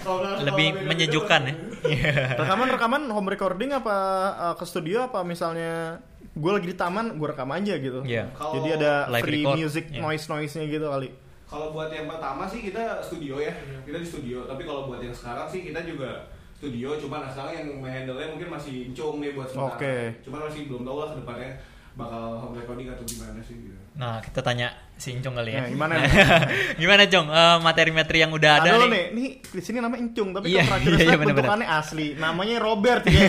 Kalau 0.00 0.18
nggak- 0.18 0.44
lebih 0.44 0.68
menyejukkan 0.82 1.40
ya 1.44 1.54
beda. 1.54 2.22
Rekaman 2.40 2.68
rekaman 2.70 3.02
home 3.06 3.28
recording 3.28 3.70
apa 3.70 3.96
uh, 4.34 4.54
ke 4.56 4.64
studio 4.64 5.06
apa 5.06 5.20
misalnya 5.22 6.00
gue 6.32 6.50
lagi 6.50 6.66
di 6.66 6.74
taman 6.74 7.14
gue 7.14 7.28
rekam 7.28 7.50
aja 7.50 7.74
gitu. 7.76 8.00
Iya. 8.02 8.32
Kalau- 8.32 8.56
Jadi 8.56 8.68
ada 8.74 8.92
Live 9.08 9.22
free 9.22 9.42
record, 9.42 9.56
music 9.56 9.84
iya. 9.90 10.00
noise 10.00 10.26
noise 10.26 10.52
nya 10.54 10.64
gitu 10.66 10.86
kali. 10.86 11.08
Kalau 11.44 11.72
buat 11.72 11.88
yang 11.88 12.04
pertama 12.04 12.44
sih 12.44 12.60
kita 12.62 13.00
studio 13.00 13.40
ya, 13.40 13.52
kita 13.80 13.96
di 13.96 14.04
studio. 14.04 14.44
Tapi 14.44 14.62
kalau 14.62 14.84
buat 14.84 15.00
yang 15.00 15.12
sekarang 15.12 15.48
sih 15.48 15.64
kita 15.64 15.80
juga 15.82 16.28
studio. 16.54 16.92
Cuman 16.98 17.24
nah 17.24 17.30
sekarang 17.30 17.52
yang 17.54 17.68
handle-nya 17.80 18.28
mungkin 18.28 18.48
masih 18.50 18.74
Encung 18.86 19.16
nih 19.18 19.32
buat 19.32 19.48
sementara. 19.48 19.76
Oke. 19.76 19.96
Cuman 20.20 20.40
masih 20.44 20.60
belum 20.66 20.82
tahu 20.82 20.96
lah 20.98 21.08
ke 21.08 21.16
depannya 21.18 21.50
bakal 21.94 22.22
home 22.38 22.54
recording 22.54 22.88
atau 22.88 23.02
gimana 23.02 23.40
sih 23.40 23.56
gitu. 23.60 23.77
Nah 23.98 24.22
kita 24.22 24.40
tanya 24.40 24.70
si 24.94 25.10
Incung 25.10 25.34
kali 25.34 25.50
ya 25.50 25.60
Nah, 25.60 25.68
gimana? 25.68 25.94
gimana 26.82 27.02
Cong 27.04 27.26
Eh, 27.28 27.56
materi-materi 27.60 28.18
yang 28.18 28.30
udah 28.30 28.52
ada 28.56 28.70
Ada 28.72 28.78
nih 28.78 28.90
nih, 28.90 29.04
nih 29.10 29.28
di 29.42 29.58
sini 29.58 29.78
namanya 29.78 30.02
Encung 30.02 30.30
tapi 30.30 30.46
Iya, 30.48 30.62
kalau 30.64 30.78
iya, 30.78 30.86
iya, 30.86 31.16
bener-bener. 31.18 31.34
bentukannya 31.42 31.66
asli. 31.68 32.06
Namanya 32.14 32.56
Robert 32.58 33.02
ya. 33.04 33.20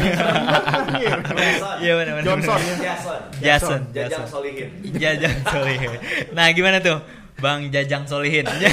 Anjir. 0.72 1.18
Iya 1.84 1.94
benar-benar 1.96 2.26
Johnson 2.28 2.60
ya. 2.60 2.76
Jason 2.78 3.22
Jason 3.40 3.82
Jajang 3.90 4.10
Jason 4.10 4.26
Solihin 4.28 4.70
Jajang 4.94 5.38
Solihin 5.54 5.90
nah 6.34 6.46
gimana 6.50 6.78
tuh 6.80 6.98
Bang 7.38 7.66
Jajang 7.70 8.06
Solihin 8.06 8.46
ya 8.50 8.70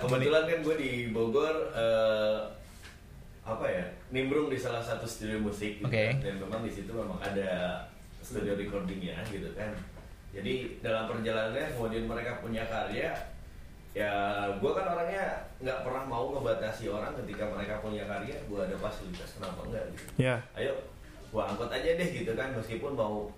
kebetulan 0.00 0.42
kan 0.44 0.58
gue 0.60 0.74
di 0.76 0.90
Bogor 1.08 1.54
eh, 1.72 2.36
apa 3.42 3.64
ya 3.64 3.84
nimbrung 4.08 4.48
di 4.48 4.56
salah 4.56 4.80
satu 4.80 5.04
studio 5.04 5.38
musik 5.38 5.78
gitu 5.78 5.86
Oke. 5.86 5.96
kan. 6.12 6.20
dan 6.20 6.34
memang 6.38 6.60
di 6.60 6.70
situ 6.70 6.90
memang 6.90 7.16
ada 7.18 7.84
studio 8.28 8.52
recordingnya 8.60 9.16
gitu 9.32 9.48
kan. 9.56 9.72
Jadi 10.28 10.84
dalam 10.84 11.08
perjalanannya 11.08 11.72
kemudian 11.72 12.04
mereka 12.04 12.44
punya 12.44 12.68
karya 12.68 13.16
ya 13.96 14.12
gue 14.60 14.70
kan 14.76 14.84
orangnya 14.84 15.48
nggak 15.64 15.80
pernah 15.80 16.04
mau 16.04 16.28
ngebatasi 16.36 16.92
orang 16.92 17.16
ketika 17.24 17.48
mereka 17.48 17.80
punya 17.80 18.04
karya 18.04 18.36
gue 18.44 18.60
ada 18.60 18.76
fasilitas 18.76 19.40
kenapa 19.40 19.64
enggak 19.64 19.84
gitu. 19.96 20.28
Ya. 20.28 20.36
ayo 20.60 20.76
gua 21.32 21.48
angkut 21.48 21.72
aja 21.72 21.96
deh 21.96 22.08
gitu 22.12 22.32
kan 22.36 22.52
meskipun 22.56 22.92
mau 22.96 23.32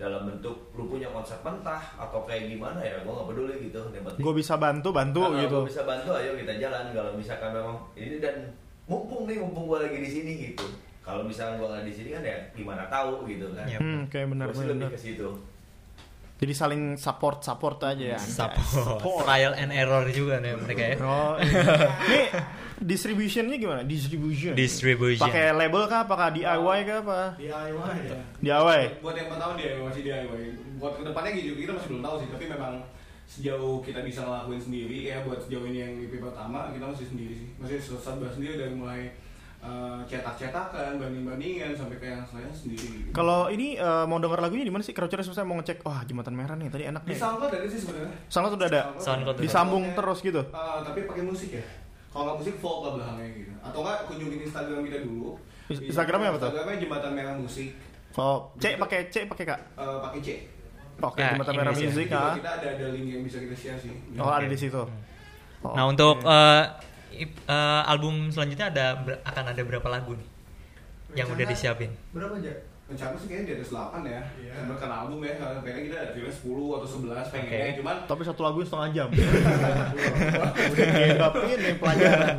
dalam 0.00 0.24
bentuk 0.24 0.72
lu 0.72 0.88
punya 0.88 1.10
konsep 1.12 1.36
mentah 1.44 1.82
atau 1.98 2.24
kayak 2.24 2.48
gimana 2.48 2.80
ya 2.80 3.02
gua 3.04 3.20
nggak 3.20 3.28
peduli 3.34 3.54
gitu. 3.68 3.80
Yang 3.92 4.04
penting 4.08 4.24
Gue 4.24 4.34
bisa 4.38 4.54
bantu 4.56 4.88
bantu 4.94 5.20
kalau 5.28 5.38
gitu. 5.38 5.58
gua 5.60 5.68
bisa 5.68 5.82
bantu 5.84 6.10
ayo 6.16 6.30
kita 6.38 6.54
jalan. 6.56 6.84
Kalau 6.94 7.12
misalkan 7.14 7.50
memang 7.52 7.76
ini 7.98 8.16
dan 8.22 8.36
mumpung 8.88 9.28
nih 9.28 9.36
mumpung 9.38 9.68
gua 9.68 9.84
lagi 9.84 9.98
di 10.00 10.10
sini 10.10 10.32
gitu 10.50 10.66
kalau 11.10 11.24
misalkan 11.24 11.54
gua 11.56 11.68
nggak 11.70 11.84
di 11.84 11.92
sini 11.92 12.08
kan 12.10 12.22
ya 12.22 12.36
gimana 12.52 12.82
tahu 12.86 13.24
gitu 13.24 13.46
kan 13.52 13.66
Iya. 13.66 13.78
Hmm, 13.78 14.02
kayak 14.06 14.26
benar 14.28 14.46
benar. 14.50 14.66
lebih 14.72 14.90
ke 14.90 15.00
situ 15.00 15.28
Jadi 16.40 16.56
saling 16.56 16.82
support 16.96 17.44
support 17.44 17.76
aja 17.84 18.16
ya. 18.16 18.18
Support 18.18 19.28
trial 19.28 19.52
and 19.52 19.68
error 19.70 20.08
juga 20.08 20.40
nih 20.40 20.56
mereka 20.56 20.82
ya 20.82 20.96
Oh. 20.98 21.36
Nih 22.08 22.32
distributionnya 22.80 23.60
gimana? 23.60 23.84
Distribution. 23.84 24.56
distribution 24.56 25.20
Pakai 25.20 25.52
label 25.52 25.84
kah? 25.84 26.08
Apakah 26.08 26.32
DIY 26.32 26.78
kah 26.82 26.98
apa? 27.04 27.20
DIY 27.36 27.76
ya. 28.00 28.16
DIY. 28.40 28.80
Buat 29.04 29.16
yang 29.16 29.28
pertama 29.28 29.52
dia 29.54 29.76
masih 29.76 30.00
DIY. 30.00 30.42
Buat 30.80 30.92
ke 30.96 31.02
depannya 31.04 31.30
gitu 31.36 31.52
kita 31.54 31.72
masih 31.76 31.88
belum 31.92 32.02
tahu 32.02 32.16
sih. 32.16 32.28
Tapi 32.32 32.44
memang 32.48 32.74
sejauh 33.28 33.84
kita 33.84 34.00
bisa 34.00 34.20
ngelakuin 34.24 34.58
sendiri 34.58 34.98
ya 35.06 35.20
buat 35.22 35.38
sejauh 35.38 35.68
ini 35.68 35.78
yang 35.78 35.92
EP 36.00 36.18
pertama 36.18 36.72
kita 36.72 36.88
masih 36.88 37.04
sendiri 37.04 37.34
sih. 37.36 37.48
Masih 37.60 37.76
serba 37.84 38.32
sendiri 38.32 38.56
dari 38.56 38.72
mulai 38.72 39.12
eh, 39.60 40.00
cetak-cetakan, 40.08 40.96
banding-bandingan 40.96 41.76
sampai 41.76 41.96
ke 42.00 42.06
yang 42.08 42.24
lainnya 42.24 42.54
sendiri. 42.56 42.86
Gitu. 43.04 43.12
Kalau 43.12 43.52
ini 43.52 43.76
eh, 43.76 44.04
mau 44.08 44.16
denger 44.16 44.40
lagunya 44.40 44.64
di 44.64 44.72
mana 44.72 44.82
sih? 44.84 44.96
Crouchers 44.96 45.28
saya 45.30 45.44
mau 45.44 45.60
ngecek. 45.60 45.84
Wah, 45.84 46.00
jembatan 46.08 46.34
merah 46.34 46.56
nih. 46.56 46.72
Tadi 46.72 46.84
enak 46.88 47.02
di 47.04 47.12
nih. 47.12 47.18
SoundCloud 47.20 47.52
ada 47.52 47.66
sih 47.68 47.80
sebenarnya. 47.80 48.12
SoundCloud 48.32 48.58
udah 48.58 48.68
ada. 48.68 48.82
SoundCloud. 48.96 49.36
Disambung 49.38 49.84
terus 49.92 50.18
gitu. 50.24 50.42
Eh, 50.42 50.78
tapi 50.84 50.98
pakai 51.04 51.24
musik 51.24 51.50
ya. 51.54 51.64
Kalau 52.10 52.22
nggak 52.26 52.36
musik 52.42 52.54
folk 52.58 52.78
lah 52.82 52.90
belakangnya 52.98 53.28
gitu. 53.38 53.52
Atau 53.62 53.78
nggak 53.86 53.98
kunjungin 54.10 54.40
Instagram 54.42 54.80
kita 54.82 54.98
dulu. 55.06 55.30
Instagramnya 55.70 56.28
apa 56.34 56.38
tuh? 56.38 56.48
Instagramnya 56.50 56.76
jembatan 56.82 57.10
merah 57.14 57.34
musik. 57.38 57.70
Oh, 58.18 58.50
C 58.58 58.74
pakai 58.74 59.06
C 59.06 59.30
pakai 59.30 59.44
Kak. 59.46 59.60
Eh, 59.78 59.98
pakai 60.02 60.18
C. 60.18 60.28
Oke, 61.00 61.22
Ya, 61.22 61.32
jembatan 61.32 61.54
merah 61.56 61.72
Jadi 61.72 62.12
ah. 62.12 62.34
Kita 62.36 62.50
ada 62.60 62.66
ada 62.76 62.86
link 62.92 63.06
yang 63.08 63.22
bisa 63.22 63.38
kita 63.40 63.54
share 63.54 63.78
sih. 63.78 63.94
Oh, 64.18 64.28
ada 64.28 64.44
di 64.44 64.58
situ. 64.58 64.82
Oh, 65.60 65.76
nah 65.76 65.84
oke. 65.86 65.92
untuk 65.94 66.16
eh, 66.24 66.62
eh, 67.22 67.82
album 67.84 68.28
selanjutnya 68.28 68.66
ada 68.68 68.86
ber- 68.96 69.20
akan 69.22 69.44
ada 69.48 69.60
berapa 69.60 69.88
lagu 69.88 70.14
nih 70.14 70.28
yang 71.12 71.26
udah 71.26 71.38
Rencana 71.38 71.52
disiapin 71.52 71.90
Berapa 72.10 72.34
aja? 72.36 72.54
Rencana 72.86 73.14
sih 73.14 73.26
kayaknya 73.26 73.46
di 73.46 73.54
atas 73.54 73.70
8 73.70 74.02
ya. 74.02 74.18
Iya. 74.34 74.50
Karena 74.52 74.74
kan 74.74 74.90
album 74.90 75.22
ya, 75.22 75.30
kayaknya 75.62 75.82
kita 75.86 75.94
ada 75.96 76.10
rilis 76.10 76.36
10 76.36 76.50
atau 76.74 76.88
11 76.90 77.30
pengennya 77.30 77.58
Oke. 77.62 77.78
cuman 77.78 77.96
tapi 78.04 78.22
satu 78.24 78.40
lagu 78.42 78.58
setengah 78.60 78.88
jam. 78.90 79.08
Udah 80.66 80.86
diedapin 80.90 81.56
nih 81.56 81.74
pelajaran. 81.78 82.38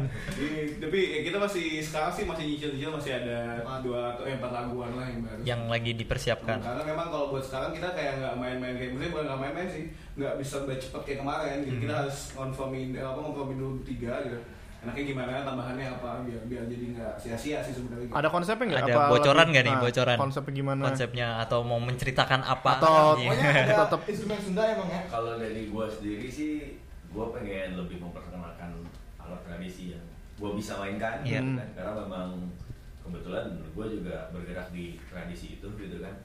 Tapi 0.81 0.99
ya 0.99 1.19
kita 1.23 1.37
masih 1.37 1.65
sekarang 1.79 2.11
sih 2.11 2.23
masih 2.25 2.43
nyicil-nyicil 2.45 2.91
masih 2.91 3.11
ada 3.15 3.37
dua 3.79 4.11
atau 4.11 4.23
eh, 4.23 4.35
empat 4.35 4.51
laguan 4.51 4.91
lah 4.91 5.05
yang 5.05 5.21
baru. 5.21 5.39
yang 5.41 5.61
lagi 5.67 5.91
dipersiapkan 5.93 6.57
Karena 6.59 6.83
memang 6.83 7.07
kalau 7.07 7.25
buat 7.29 7.43
sekarang 7.43 7.71
kita 7.71 7.87
kayak 7.89 8.13
nggak 8.19 8.35
main-main 8.35 8.75
kayak 8.75 8.91
maksudnya 8.91 9.09
bukan 9.09 9.25
nggak 9.25 9.39
main-main 9.39 9.69
sih, 9.69 9.83
nggak 10.15 10.33
bisa 10.35 10.55
cepet 10.67 11.01
kayak 11.05 11.19
kemarin. 11.21 11.57
Jadi 11.63 11.77
kita 11.79 11.93
Mhm. 11.93 12.01
harus 12.01 12.17
confirmin 12.33 12.89
eh, 12.91 12.99
apa 13.01 13.19
confirmin 13.19 13.57
dulu 13.57 13.75
tiga 13.83 14.19
gitu. 14.21 14.39
Enaknya 14.81 15.03
gimana 15.05 15.45
tambahannya 15.45 15.87
apa 15.91 16.25
biar 16.25 16.41
biar 16.49 16.63
jadi 16.65 16.85
nggak 16.91 17.13
sia-sia 17.15 17.61
sih 17.61 17.69
sebenarnya. 17.71 18.09
Ada 18.09 18.27
konsepnya 18.27 18.65
nggak? 18.67 18.81
ada 18.83 18.95
Apa 18.95 19.03
bocoran 19.11 19.45
nggak 19.47 19.63
nih 19.63 19.75
nah, 19.75 19.83
bocoran 19.83 20.17
Konsepnya 20.17 20.53
gimana? 20.55 20.81
konsepnya 20.83 21.27
atau 21.39 21.59
mau 21.61 21.77
menceritakan 21.79 22.41
apa 22.41 22.69
Atau- 22.75 23.13
Iya. 23.15 23.29
Pokoknya 23.29 23.49
ada 23.61 23.75
Tetep. 23.85 23.99
instrumen 24.07 24.39
Sunda 24.39 24.63
emang 24.67 24.89
ya. 24.89 25.01
kalau 25.05 25.33
dari 25.37 25.61
gua 25.67 25.85
sendiri 25.85 26.25
sih 26.27 26.51
gua 27.07 27.29
pengen 27.29 27.77
lebih 27.77 27.97
memperkenalkan 27.99 28.81
alat 29.17 29.41
tradisi 29.43 29.93
yang 29.93 30.01
gua 30.35 30.57
bisa 30.57 30.73
mainkan 30.75 31.21
Iya. 31.21 31.39
gitu 31.39 31.51
kan. 31.55 31.67
karena 31.77 31.91
memang 32.01 32.27
kebetulan 33.01 33.45
gua 33.71 33.85
juga 33.85 34.15
bergerak 34.29 34.67
di 34.71 34.85
tradisi 35.03 35.57
itu 35.57 35.67
gitu 35.71 35.97
kan 35.99 36.15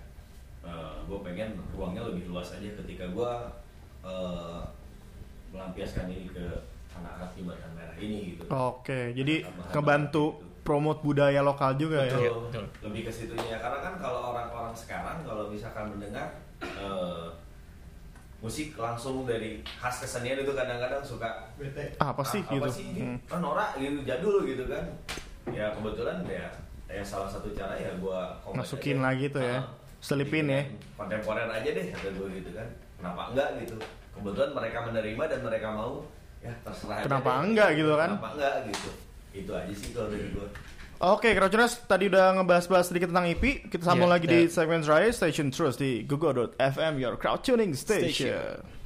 Eh, 0.62 0.97
gua 1.05 1.23
pengen 1.23 1.55
ruangnya 1.71 2.03
lebih 2.03 2.27
luas 2.27 2.51
aja 2.51 2.66
ketika 2.75 3.07
gua 3.09 3.53
eh, 4.03 4.59
melampiaskan 5.49 6.09
ini 6.09 6.27
ke 6.27 6.42
anak-anak 6.96 7.30
jembatan 7.32 7.70
merah 7.72 7.96
ini 7.96 8.18
gitu 8.32 8.42
Oke, 8.48 9.12
jadi 9.12 9.35
ngebantu 9.70 10.24
gitu. 10.35 10.44
promote 10.62 11.00
budaya 11.00 11.40
lokal 11.40 11.74
juga 11.74 12.02
ya. 12.02 12.11
Betul. 12.11 12.20
Iya, 12.20 12.32
betul. 12.40 12.64
lebih 12.82 13.00
ke 13.04 13.12
situnya 13.12 13.56
karena 13.56 13.78
kan 13.80 13.94
kalau 13.96 14.20
orang-orang 14.30 14.74
sekarang 14.74 15.16
kalau 15.22 15.46
misalkan 15.46 15.87
mendengar 15.88 16.26
eh, 16.61 17.26
musik 18.37 18.76
langsung 18.76 19.24
dari 19.24 19.50
khas 19.64 19.96
kesenian 19.98 20.38
itu 20.38 20.52
kadang-kadang 20.52 21.00
suka 21.00 21.26
bete 21.56 21.96
apa 21.96 22.20
sih 22.22 22.42
"Ah, 22.42 22.52
gitu 22.52 22.62
apa 22.62 22.68
sih 22.70 22.87
Hmm. 22.94 23.16
ah, 23.26 23.38
norak 23.38 23.70
gitu 23.76 23.98
jadul 24.02 24.44
gitu 24.44 24.64
kan 24.66 24.85
ya 25.48 25.72
kebetulan 25.72 26.20
ya 26.22 26.46
ya 26.87 27.02
salah 27.02 27.26
satu 27.26 27.48
cara 27.50 27.74
ya 27.74 27.90
gua 27.96 28.37
Masukin 28.52 29.00
aja. 29.00 29.06
lagi 29.11 29.26
tuh 29.28 29.42
ya. 29.42 29.56
Ah, 29.56 29.64
Selipin 29.98 30.46
ya. 30.46 30.62
kontemporer 30.94 31.48
aja 31.48 31.66
deh 31.66 31.87
kata 31.88 32.09
gue 32.12 32.28
gitu 32.37 32.50
kan 32.52 32.68
kenapa 32.94 33.32
enggak 33.32 33.48
gitu 33.59 33.74
kebetulan 34.12 34.50
mereka 34.52 34.78
menerima 34.85 35.22
dan 35.26 35.40
mereka 35.42 35.68
mau 35.68 36.04
ya 36.40 36.53
terserah 36.62 36.96
aja 36.99 37.05
Kenapa 37.05 37.31
deh. 37.31 37.42
enggak 37.44 37.68
gitu 37.75 37.92
kan? 37.94 38.11
kenapa 38.14 38.29
enggak 38.35 38.55
gitu 38.68 38.90
itu 39.37 39.53
aja 39.53 39.72
sih 39.72 39.88
kalau 39.92 40.09
dari 40.09 40.29
gue 40.31 40.49
Oke, 40.96 41.37
Crouchers 41.37 41.85
tadi 41.85 42.09
udah 42.09 42.40
ngebahas-bahas 42.40 42.88
sedikit 42.88 43.12
tentang 43.12 43.29
EP. 43.29 43.68
Kita 43.68 43.85
sambung 43.85 44.09
Iya, 44.09 44.16
lagi 44.16 44.27
di 44.27 44.40
iya. 44.40 44.49
segmen 44.49 44.81
terakhir 44.81 45.12
Station 45.12 45.53
Trust 45.53 45.77
di 45.77 46.09
google.fm 46.09 46.96
your 46.96 47.20
crowd 47.20 47.44
tuning 47.44 47.77
station. 47.77 48.33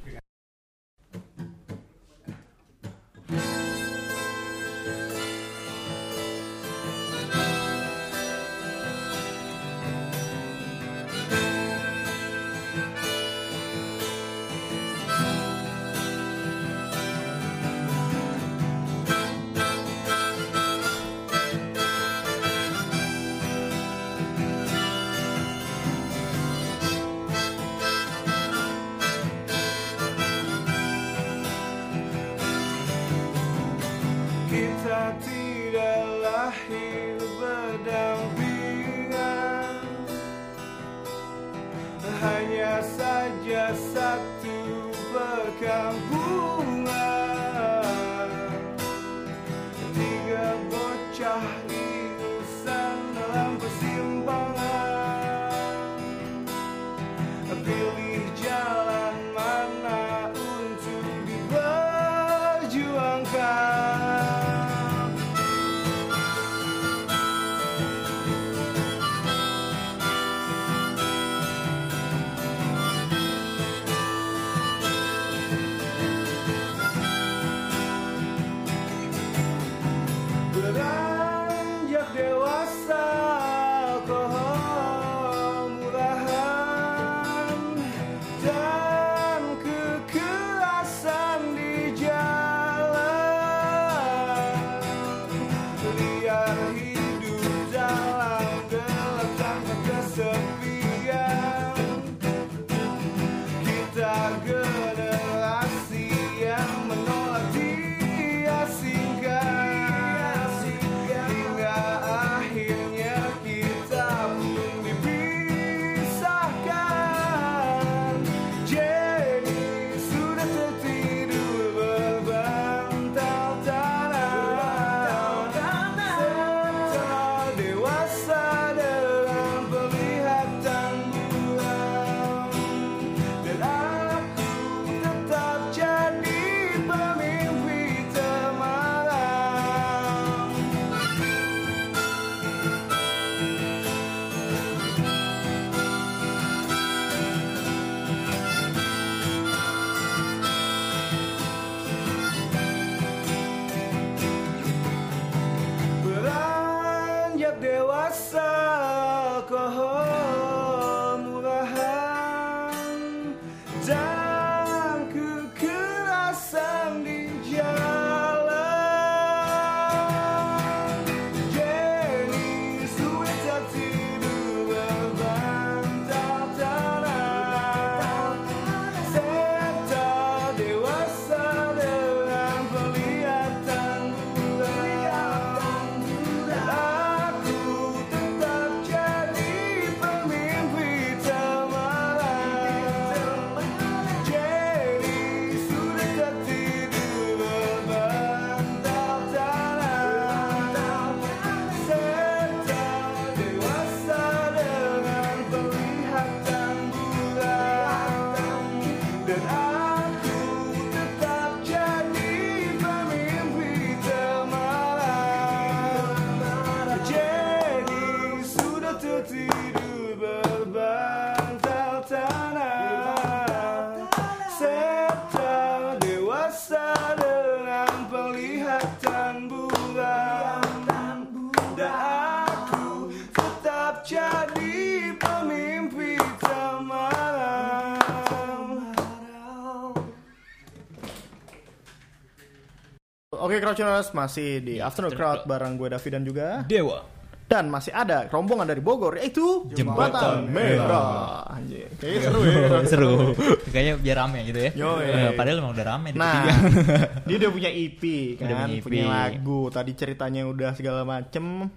Crouchers 243.73 244.11
masih 244.11 244.59
di 244.59 244.75
Afternoon 244.77 245.15
Crowd 245.15 245.47
bareng 245.47 245.73
gue 245.73 245.87
David 245.89 246.11
dan 246.11 246.23
juga 246.23 246.47
Dewa. 246.65 247.07
dan 247.45 247.67
masih 247.67 247.91
ada 247.91 248.27
rombongan 248.27 248.63
dari 248.65 248.79
Bogor 248.79 249.15
yaitu 249.15 249.63
Jembatan 249.69 250.43
Merah. 250.45 251.47
Anjir, 251.49 251.87
kayaknya 251.95 252.19
seru 252.21 252.39
ya. 252.41 252.59
Seru. 252.91 253.13
Kayaknya 253.71 253.93
biar 253.97 254.17
rame 254.17 254.39
gitu 254.43 254.59
ya. 254.61 254.71
Yoi. 254.73 255.03
Eh, 255.03 255.31
padahal 255.33 255.59
emang 255.59 255.71
udah 255.71 255.85
rame 255.85 256.07
Nah, 256.11 256.43
dia 257.27 257.35
udah 257.37 257.49
punya 257.49 257.69
EP 257.69 258.03
kan, 258.35 258.43
Udah 258.45 258.55
punya 258.61 258.79
punya, 258.81 259.03
EP. 259.03 259.07
lagu. 259.07 259.61
Tadi 259.69 259.91
ceritanya 259.93 260.41
udah 260.45 260.71
segala 260.73 261.03
macem. 261.03 261.71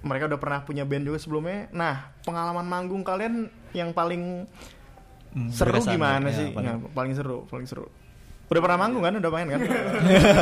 Mereka 0.00 0.26
udah 0.26 0.38
pernah 0.38 0.62
punya 0.62 0.82
band 0.82 1.02
juga 1.04 1.18
sebelumnya. 1.18 1.66
Nah, 1.70 2.14
pengalaman 2.22 2.62
manggung 2.62 3.02
kalian 3.02 3.46
yang 3.72 3.90
paling 3.90 4.46
seru 5.50 5.74
berkesan 5.74 5.90
gimana 5.92 6.30
ya, 6.30 6.34
sih? 6.36 6.48
paling- 6.50 6.66
Ya, 6.68 6.74
paling 6.88 7.12
seru, 7.14 7.38
paling 7.46 7.66
seru. 7.66 7.86
Udah 8.46 8.60
pernah 8.60 8.78
manggung 8.78 9.02
kan? 9.02 9.12
Udah 9.12 9.30
main 9.30 9.46
kan? 9.48 9.60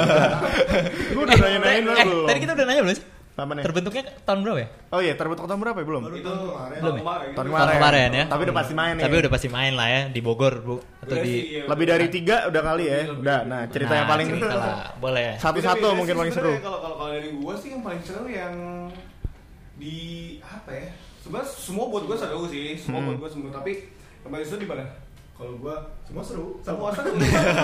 Gue 1.14 1.23
udah 1.25 1.37
nanya-nanyain 1.37 1.81
eh, 1.81 2.05
belum? 2.05 2.27
tadi 2.27 2.38
kita 2.40 2.53
udah 2.53 2.67
nanya 2.67 2.83
belum 2.83 2.95
sih? 2.95 3.07
Apa 3.35 3.51
nih? 3.51 3.64
Terbentuknya 3.67 4.03
tahun 4.23 4.38
berapa 4.40 4.59
ya? 4.61 4.69
Oh 4.88 5.01
iya, 5.03 5.12
terbentuk 5.17 5.45
tahun 5.45 5.59
berapa 5.59 5.79
ya? 5.81 5.87
Belum? 5.88 6.03
Baru 6.07 6.14
itu 6.14 6.23
tahun 6.23 6.38
kemarin. 6.47 6.79
Belum 6.79 6.95
ya? 6.95 7.01
kemarin. 7.03 7.27
Tahun 7.27 7.35
Itu- 7.35 7.51
kemarin. 7.51 7.64
Tahun 7.67 7.79
kemarin 7.81 8.09
ya. 8.12 8.25
Tapi 8.29 8.43
udah 8.45 8.55
pasti 8.55 8.73
main 8.73 8.93
nih. 8.95 9.03
Tapi 9.03 9.14
udah 9.17 9.33
pasti 9.33 9.49
main 9.49 9.73
lah 9.75 9.88
ya 9.88 10.01
di 10.07 10.21
Bogor, 10.21 10.55
Bu. 10.61 10.75
Atau 10.75 10.85
Udah 11.11 11.17
di 11.19 11.27
sih, 11.27 11.40
iya, 11.51 11.62
Lebih 11.64 11.85
udah. 11.85 11.93
dari 11.93 12.07
tiga 12.09 12.37
udah 12.47 12.62
kali 12.62 12.85
ya. 12.85 12.99
Lebih, 13.03 13.19
Udah. 13.19 13.38
Nah, 13.43 13.61
cerita 13.67 13.90
Nah, 13.90 13.99
yang 13.99 14.09
paling 14.09 14.27
cerita 14.29 14.47
lah. 14.55 14.77
Boleh. 14.97 15.29
satu-satu 15.37 15.87
mungkin 15.95 16.14
paling 16.14 16.33
seru. 16.33 16.53
Kalau 16.57 16.79
kalau 16.79 16.97
kalau 16.97 17.11
dari 17.11 17.29
gua 17.35 17.55
sih 17.57 17.69
yang 17.73 17.83
paling 17.83 18.03
seru 18.05 18.27
yang 18.29 18.55
di 19.75 19.97
apa 20.40 20.71
ya? 20.71 20.87
Sebenarnya 21.19 21.49
semua 21.51 21.85
buat 21.88 22.05
gua 22.05 22.17
seru 22.17 22.43
sih, 22.47 22.77
semua 22.77 23.01
Hmm. 23.01 23.09
buat 23.11 23.19
gua 23.19 23.31
semua. 23.33 23.51
Tapi 23.51 23.73
yang 24.21 24.31
paling 24.31 24.47
seru 24.47 24.61
di 24.61 24.69
mana? 24.69 24.85
Kalau 25.35 25.59
gua 25.59 25.77
semua 26.05 26.23
seru. 26.23 26.62
Semua 26.62 26.88
seru. 26.88 27.11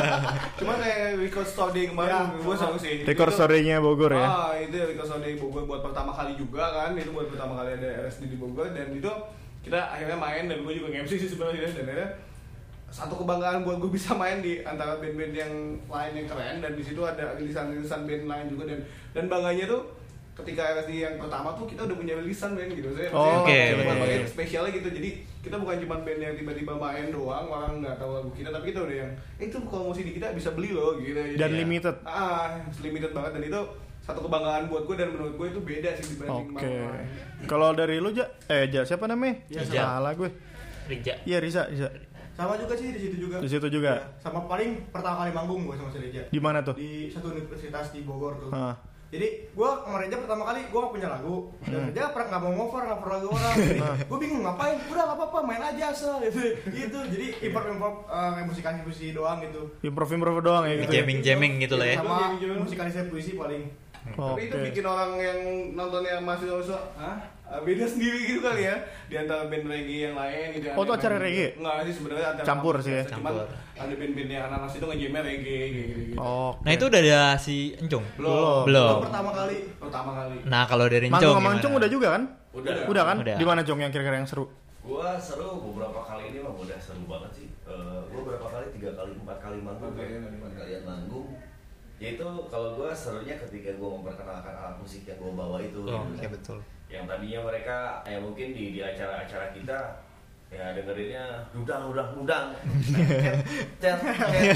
Cuma 0.59 0.75
kayak 0.75 1.23
record 1.23 1.47
store 1.47 1.71
day 1.71 1.87
kemarin 1.87 2.11
Ya, 2.11 2.27
gua 2.37 2.55
seru 2.55 2.75
sih. 2.75 3.07
Record 3.07 3.31
story-nya 3.31 3.79
Bogor 3.79 4.11
ya. 4.11 4.21
Ah, 4.21 4.53
itu 4.55 4.75
record 4.75 5.07
store 5.07 5.23
day 5.23 5.35
Bogor 5.35 5.65
buat 5.65 5.79
pertama 5.81 6.11
kali 6.11 6.35
juga 6.35 6.67
kan. 6.67 6.99
Itu 6.99 7.11
buat 7.11 7.31
pertama 7.31 7.55
kali 7.57 7.79
ada 7.79 7.89
RSD 8.05 8.27
di 8.27 8.37
Bogor 8.37 8.71
dan 8.71 8.91
itu 8.91 9.07
kita 9.61 9.79
akhirnya 9.89 10.17
main 10.17 10.45
dan 10.45 10.61
gua 10.61 10.73
juga 10.73 10.89
nge-MC 10.91 11.13
sih 11.17 11.31
sebenarnya 11.31 11.71
dan 11.71 11.87
akhirnya 11.87 12.11
satu 12.91 13.15
kebanggaan 13.15 13.63
buat 13.63 13.79
gue 13.79 13.87
bisa 13.89 14.19
main 14.19 14.43
di 14.43 14.67
antara 14.67 14.99
band-band 14.99 15.31
yang 15.31 15.53
lain 15.87 16.13
yang 16.13 16.27
keren 16.27 16.59
dan 16.59 16.75
di 16.75 16.83
situ 16.83 16.99
ada 17.01 17.39
rilisan-rilisan 17.39 18.03
band 18.03 18.27
lain 18.27 18.47
juga 18.51 18.67
dan 18.67 18.83
dan 19.15 19.25
bangganya 19.31 19.71
tuh 19.71 19.95
ketika 20.35 20.75
RSD 20.75 20.99
yang 20.99 21.15
pertama 21.15 21.55
tuh 21.55 21.71
kita 21.71 21.87
udah 21.87 21.95
punya 21.95 22.19
rilisan 22.19 22.59
band 22.59 22.75
gitu 22.75 22.91
saya 22.91 23.15
Oh, 23.15 23.47
oke, 23.47 23.55
oke. 23.79 23.95
bagian 23.95 24.27
spesialnya 24.27 24.75
gitu 24.75 24.91
jadi 24.91 25.23
kita 25.41 25.57
bukan 25.57 25.77
cuma 25.81 25.97
band 26.01 26.21
yang 26.21 26.35
tiba-tiba 26.37 26.73
main 26.75 27.09
doang 27.09 27.49
orang 27.49 27.81
nggak 27.81 27.97
tahu 27.97 28.11
lagu 28.13 28.31
kita 28.37 28.53
tapi 28.53 28.65
kita 28.69 28.81
udah 28.85 28.97
yang 28.99 29.13
eh, 29.41 29.47
itu 29.49 29.57
kalau 29.65 29.89
mau 29.89 29.95
CD 29.97 30.13
kita 30.13 30.37
bisa 30.37 30.53
beli 30.53 30.71
loh 30.71 30.97
gitu 30.97 31.17
Jadi 31.17 31.41
Dan 31.41 31.51
ya, 31.51 31.59
limited. 31.65 31.95
ah 32.05 32.61
limited 32.79 33.11
banget 33.11 33.31
dan 33.35 33.43
itu 33.47 33.61
satu 34.01 34.21
kebanggaan 34.21 34.69
buat 34.69 34.85
gue 34.85 34.97
dan 34.97 35.09
menurut 35.11 35.35
gue 35.37 35.47
itu 35.49 35.61
beda 35.61 35.91
sih 35.97 36.07
dibanding 36.13 36.49
Oke. 36.51 36.67
lain. 36.67 37.07
Kalau 37.45 37.73
dari 37.73 37.97
lu 38.01 38.11
Ja, 38.11 38.27
eh 38.49 38.69
Ja 38.69 38.85
siapa 38.85 39.05
namanya? 39.05 39.41
Iya, 39.49 39.61
Salah 39.65 40.13
gue. 40.13 40.29
Rija. 40.89 41.15
Iya 41.23 41.39
Riza, 41.39 41.63
Riza. 41.71 41.89
Sama 42.35 42.57
juga 42.57 42.73
sih 42.73 42.91
di 42.91 42.99
situ 42.99 43.17
juga. 43.29 43.37
Di 43.39 43.49
situ 43.49 43.69
juga. 43.69 43.91
Ya, 43.95 44.05
sama 44.19 44.49
paling 44.49 44.89
pertama 44.89 45.23
kali 45.23 45.31
manggung 45.31 45.69
gua 45.69 45.77
sama 45.77 45.93
si 45.93 46.01
Reja. 46.01 46.25
Di 46.27 46.41
mana 46.41 46.65
tuh? 46.65 46.73
Di 46.73 47.13
satu 47.13 47.31
universitas 47.31 47.93
di 47.93 48.01
Bogor 48.01 48.41
tuh. 48.41 48.51
Ah. 48.51 48.73
Jadi 49.11 49.27
gua 49.53 49.83
sama 49.83 49.99
Reja 49.99 50.17
pertama 50.17 50.47
kali 50.47 50.61
gua 50.71 50.87
gak 50.87 50.93
punya 50.95 51.09
lagu. 51.11 51.37
Dan 51.67 51.83
Hmm. 51.83 51.87
Reja 51.91 52.15
pernah 52.15 52.27
nggak 52.31 52.43
mau 52.47 52.53
ngover, 52.55 52.83
nggak 52.87 52.99
perlu 52.99 53.13
lagu 53.13 53.29
orang. 53.35 53.55
Jadi 53.59 53.79
gua 54.07 54.19
bingung 54.23 54.43
ngapain. 54.47 54.77
Udah 54.87 55.03
nggak 55.03 55.19
apa-apa, 55.19 55.39
main 55.43 55.63
aja 55.67 55.85
asal 55.91 56.15
gitu. 56.25 56.41
gitu. 56.71 56.99
Jadi 57.11 57.27
import 57.43 57.67
import 57.67 57.97
kayak 58.07 58.47
musikalis 58.47 58.81
musisi 58.87 59.11
doang 59.11 59.39
gitu. 59.43 59.63
Improve-improve 59.83 60.41
doang 60.41 60.65
ya 60.65 60.75
gitu. 60.79 60.93
ya? 60.95 61.03
Jamming-jamming 61.03 61.53
gitu 61.59 61.75
lah 61.75 61.87
ya. 61.91 61.97
Sama 61.99 62.19
musikalisasi 62.39 63.09
puisi 63.11 63.35
paling. 63.35 63.65
Tapi 64.01 64.49
itu 64.49 64.57
Oke. 64.57 64.65
bikin 64.73 64.85
orang 64.87 65.11
yang 65.21 65.39
nontonnya 65.77 66.17
masih 66.25 66.49
hah? 66.49 66.73
Ah, 66.97 67.17
Beda 67.51 67.83
sendiri 67.83 68.19
gitu 68.25 68.41
kali 68.41 68.63
ya 68.63 68.77
di 69.11 69.15
antara 69.19 69.51
band 69.51 69.67
reggae 69.67 70.07
yang 70.07 70.15
lain 70.15 70.47
gitu. 70.55 70.67
Oh, 70.73 70.87
itu 70.87 70.93
acara 70.95 71.19
band- 71.19 71.25
reggae? 71.27 71.49
Enggak 71.59 71.75
sih 71.83 71.95
sebenarnya 71.99 72.27
acara 72.31 72.47
Campur 72.47 72.75
sih 72.79 72.93
ya? 72.95 73.03
Cuman 73.05 73.33
Campur. 73.35 73.47
ada 73.75 73.95
band-band 73.97 74.31
yang 74.31 74.43
anak-anak 74.47 74.71
itu 74.71 74.87
ngejamnya 74.87 75.21
reggae 75.27 75.59
kayak 75.67 75.89
gitu. 75.91 76.15
Oh. 76.17 76.51
Nah, 76.63 76.71
itu 76.71 76.85
udah 76.87 77.01
ada 77.01 77.21
si 77.37 77.57
Encung. 77.77 78.05
Belum. 78.15 78.63
Belum. 78.65 78.97
Pertama 79.03 79.31
kali. 79.35 79.57
Pertama 79.77 80.11
kali. 80.15 80.37
Nah, 80.47 80.63
kalau 80.65 80.87
dari 80.87 81.07
Encung 81.07 81.19
Manggung 81.19 81.43
sama? 81.43 81.57
Encung 81.59 81.73
udah 81.75 81.91
juga 81.91 82.09
kan? 82.15 82.23
Udah. 82.51 82.73
Udah 82.87 83.03
kan? 83.05 83.17
Udah. 83.19 83.37
Di 83.37 83.45
mana 83.45 83.61
Cung 83.63 83.79
yang 83.79 83.91
kira-kira 83.91 84.17
yang 84.17 84.31
seru? 84.31 84.47
Gua 84.81 85.19
seru 85.19 85.61
beberapa 85.61 86.01
kali 86.01 86.31
ini 86.31 86.39
mah 86.41 86.55
udah 86.55 86.79
seru 86.79 87.05
banget 87.05 87.31
sih. 87.35 87.47
Eh, 87.63 88.01
gua 88.09 88.21
berapa 88.25 88.47
kali 88.49 88.67
tiga 88.73 88.91
kali 88.95 89.13
empat 89.13 89.39
kali 89.39 89.59
manggung 89.61 89.93
Oke. 89.93 90.07
empat 90.07 90.53
kalian 90.57 90.83
manggung. 90.83 91.29
Yaitu 91.99 92.25
kalau 92.49 92.69
gua 92.75 92.89
serunya 92.91 93.37
ketika 93.37 93.77
gua 93.77 94.01
memperkenalkan 94.01 94.55
alat 94.57 94.77
musik 94.79 95.05
yang 95.05 95.19
gua 95.19 95.33
bawa 95.37 95.59
itu. 95.61 95.83
Oh, 95.83 96.01
gitu 96.09 96.17
iya 96.17 96.27
kan. 96.27 96.33
betul. 96.33 96.59
Yang 96.91 97.05
tadinya 97.07 97.41
mereka 97.45 97.77
ya 98.03 98.19
mungkin 98.19 98.49
di 98.51 98.65
di 98.73 98.81
acara-acara 98.81 99.55
kita 99.55 99.79
ya 100.51 100.75
dengerinnya 100.75 101.23
dudang 101.55 101.87
dudang 101.87 102.11
dudang 102.13 102.47
Iya, 103.81 103.95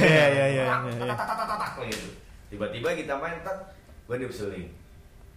iya, 0.02 0.26
iya, 0.26 0.46
iya, 0.50 0.64
iya. 0.66 1.14
tak, 1.14 1.26
tak, 1.30 1.46
tak, 1.48 1.70
gitu 1.86 2.08
tiba-tiba 2.50 2.88
kita 2.92 3.14
main 3.14 3.38
tak 3.40 3.56
gue 4.04 4.16
diusulin 4.18 4.68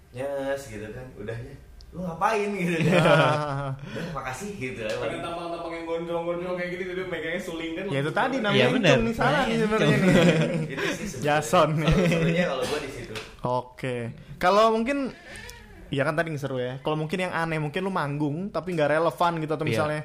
nyes 0.09 0.61
gitu 0.63 0.87
kan 0.89 1.05
udahnya 1.13 1.53
lu 1.87 2.03
ngapain 2.03 2.49
gitu 2.51 2.73
kan 2.89 2.99
udah 3.93 4.11
makasih 4.13 4.51
gitu 4.53 4.81
ya 4.81 4.91
Ada 4.91 5.17
tampang-tampang 5.21 5.73
yang 5.73 5.85
gondrong-gondrong 5.85 6.55
kayak 6.57 6.69
gitu 6.73 6.83
dia 6.89 7.05
megangnya 7.05 7.39
suling 7.39 7.71
kan. 7.73 7.85
Ya 7.87 7.99
itu 8.01 8.11
tadi 8.11 8.35
Iya, 8.35 8.43
namanya 8.43 8.67
bener. 8.73 8.89
Encung 8.91 9.03
nih 9.03 9.15
salah 9.15 9.31
Nah, 9.31 9.39
nih 9.39 9.53
Encung. 9.53 9.61
sebenarnya 9.63 9.97
nih. 9.97 10.61
itu 10.67 10.85
sih 10.89 11.07
sebenarnya. 11.07 11.23
Jason. 11.23 11.69
Sebenarnya 12.03 12.45
kalau 12.45 12.63
gue 12.65 12.79
di 12.81 12.91
situ 12.91 13.13
Oke. 13.39 13.95
Kalau 14.35 14.65
mungkin 14.73 14.97
Iya 15.87 16.03
kan 16.03 16.13
tadi 16.13 16.27
yang 16.29 16.39
seru 16.39 16.57
ya. 16.57 16.77
Kalau 16.79 16.95
mungkin 16.95 17.17
yang 17.19 17.31
aneh, 17.31 17.57
mungkin 17.57 17.79
lu 17.79 17.89
manggung 17.89 18.49
tapi 18.49 18.73
nggak 18.73 18.89
relevan 18.93 19.31
gitu 19.39 19.53
atau 19.53 19.63
Iya. 19.63 19.71
misalnya 19.71 20.01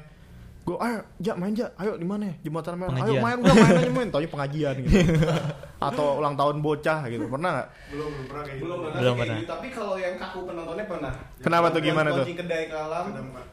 gue 0.63 0.79
ayo 0.79 1.03
ja 1.19 1.35
main 1.35 1.51
ja 1.51 1.75
ayo 1.75 1.99
di 1.99 2.07
mana 2.07 2.39
jembatan 2.39 2.79
merah. 2.79 2.95
Ayo 3.03 3.19
main 3.19 3.35
udah 3.35 3.51
main 3.53 3.73
aja 3.77 3.91
main. 3.91 4.07
Taunya 4.07 4.29
pengajian 4.31 4.75
gitu 4.79 4.95
atau 5.85 6.07
ulang 6.17 6.33
tahun 6.33 6.55
bocah 6.59 6.99
gitu 7.05 7.25
pernah 7.25 7.49
nggak 7.53 7.67
Belum 7.89 8.09
belum 8.09 8.25
pernah 8.25 8.43
kayak 8.43 8.55
gitu. 8.55 8.63
Belum 8.63 8.77
pernah, 8.79 8.99
Belum 8.99 9.15
pernah. 9.15 9.37
gitu. 9.37 9.49
Tapi 9.49 9.67
kalau 9.69 9.95
yang 9.95 10.15
kaku 10.15 10.39
penontonnya 10.43 10.85
pernah. 10.85 11.13
Kenapa 11.37 11.67
tuh, 11.69 11.81
gimana 11.81 12.09
tuh? 12.09 12.23
Launching 12.23 12.39
kedai 12.39 12.63
ke 12.65 12.75
alam, 12.75 13.05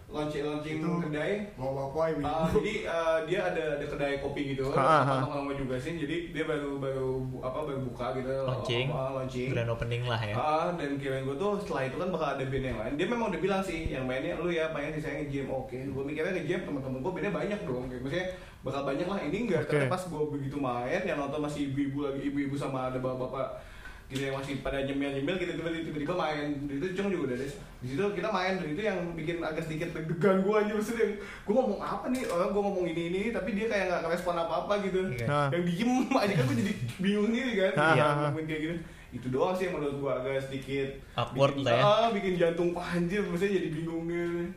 launching 0.08 0.42
launching 0.42 0.76
Itu. 0.78 0.90
kedai. 1.02 1.32
Ibu. 1.52 2.22
Ah, 2.22 2.48
jadi 2.48 2.72
eh, 2.82 3.18
dia 3.26 3.40
ada 3.44 3.64
ada 3.76 3.84
kedai 3.84 4.14
kopi 4.18 4.42
gitu, 4.50 4.72
Ah, 4.72 5.04
ah, 5.04 5.20
ah. 5.20 5.22
lama 5.30 5.52
juga 5.52 5.76
sih. 5.76 5.94
Jadi 5.94 6.30
dia 6.30 6.44
baru 6.44 6.78
baru 6.78 7.08
bu- 7.22 7.38
apa 7.40 7.58
baru 7.62 7.80
buka 7.84 8.06
gitu, 8.14 8.30
Launching. 8.42 8.86
ah, 8.88 9.10
launching. 9.12 9.48
Grand 9.50 9.68
opening 9.68 10.02
lah 10.04 10.18
ya. 10.18 10.34
Ah, 10.34 10.68
dan 10.72 10.96
kirain 10.96 11.22
gue 11.22 11.36
tuh 11.36 11.60
setelah 11.60 11.82
itu 11.84 11.96
kan 11.96 12.08
bakal 12.08 12.28
ada 12.32 12.44
band 12.44 12.64
yang 12.64 12.78
lain. 12.78 12.92
Dia 12.96 13.06
memang 13.06 13.26
udah 13.28 13.40
bilang 13.40 13.62
sih, 13.62 13.78
yang 13.86 14.04
mainnya 14.04 14.34
lu 14.34 14.48
ya, 14.48 14.70
main 14.70 14.90
sih 14.90 15.00
saya 15.00 15.20
nge-jam. 15.20 15.46
Oke, 15.46 15.76
gue 15.76 16.02
mikirnya 16.02 16.32
nge-jam 16.32 16.60
teman-teman 16.64 16.98
gue 16.98 17.12
bandnya 17.12 17.32
banyak 17.32 17.60
dong. 17.62 17.84
Kayak 17.86 18.02
maksudnya 18.02 18.26
bakal 18.60 18.82
banyak 18.84 19.06
lah. 19.06 19.18
Ini 19.20 19.36
enggak. 19.40 19.62
Karena 19.66 19.86
pas 19.88 20.02
gue 20.02 20.22
begitu 20.30 20.56
main, 20.56 21.00
yang 21.00 21.18
nonton 21.18 21.40
masih 21.40 21.60
ibu-ibu 21.70 21.98
lagi, 22.02 22.19
ibu-ibu 22.20 22.54
sama 22.54 22.92
ada 22.92 23.00
bapak-bapak 23.00 23.72
gitu 24.10 24.26
yang 24.26 24.34
masih 24.34 24.58
pada 24.58 24.82
nyemil-nyemil 24.82 25.38
gitu 25.38 25.52
tiba-tiba 25.54 26.14
main. 26.18 26.50
Itu 26.66 26.86
Cung 26.98 27.14
juga 27.14 27.30
udah 27.30 27.36
ada. 27.38 27.46
Di 27.78 27.86
situ 27.94 28.02
kita 28.10 28.28
main 28.34 28.58
dan 28.58 28.68
itu 28.74 28.82
yang 28.82 28.98
bikin 29.14 29.38
agak 29.38 29.62
sedikit 29.62 29.94
deg-degan 29.94 30.42
gue 30.42 30.54
aja 30.58 30.72
maksudnya 30.74 31.06
gue 31.18 31.54
ngomong 31.54 31.78
apa 31.78 32.10
nih? 32.10 32.26
Orang 32.26 32.50
gue 32.50 32.62
ngomong 32.62 32.86
ini 32.90 33.02
ini 33.14 33.22
tapi 33.30 33.54
dia 33.54 33.70
kayak 33.70 34.02
nggak 34.02 34.10
respon 34.10 34.34
apa-apa 34.34 34.82
gitu. 34.82 35.14
Iya. 35.14 35.26
Ah. 35.30 35.48
yang 35.54 35.62
diem 35.62 35.90
aja 36.26 36.34
kan 36.34 36.44
gue 36.50 36.56
jadi 36.58 36.72
bingung 36.98 37.26
sendiri 37.30 37.52
kan. 37.54 37.72
Iya, 37.94 38.06
ngomongin 38.18 38.46
kayak 38.50 38.62
gitu. 38.66 38.74
Itu 39.10 39.26
doang 39.30 39.54
sih 39.54 39.70
yang 39.70 39.74
menurut 39.78 39.96
gue 40.02 40.10
agak 40.10 40.42
sedikit 40.42 40.88
Awkward 41.14 41.54
bikin, 41.58 41.66
lah 41.66 41.74
ya. 41.74 41.82
ah, 41.86 42.08
bikin 42.14 42.34
jantung 42.38 42.70
panjir 42.74 43.22
maksudnya 43.26 43.58
jadi 43.58 43.68
bingung 43.74 44.06
gitu 44.06 44.54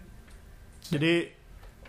jadi 0.93 1.13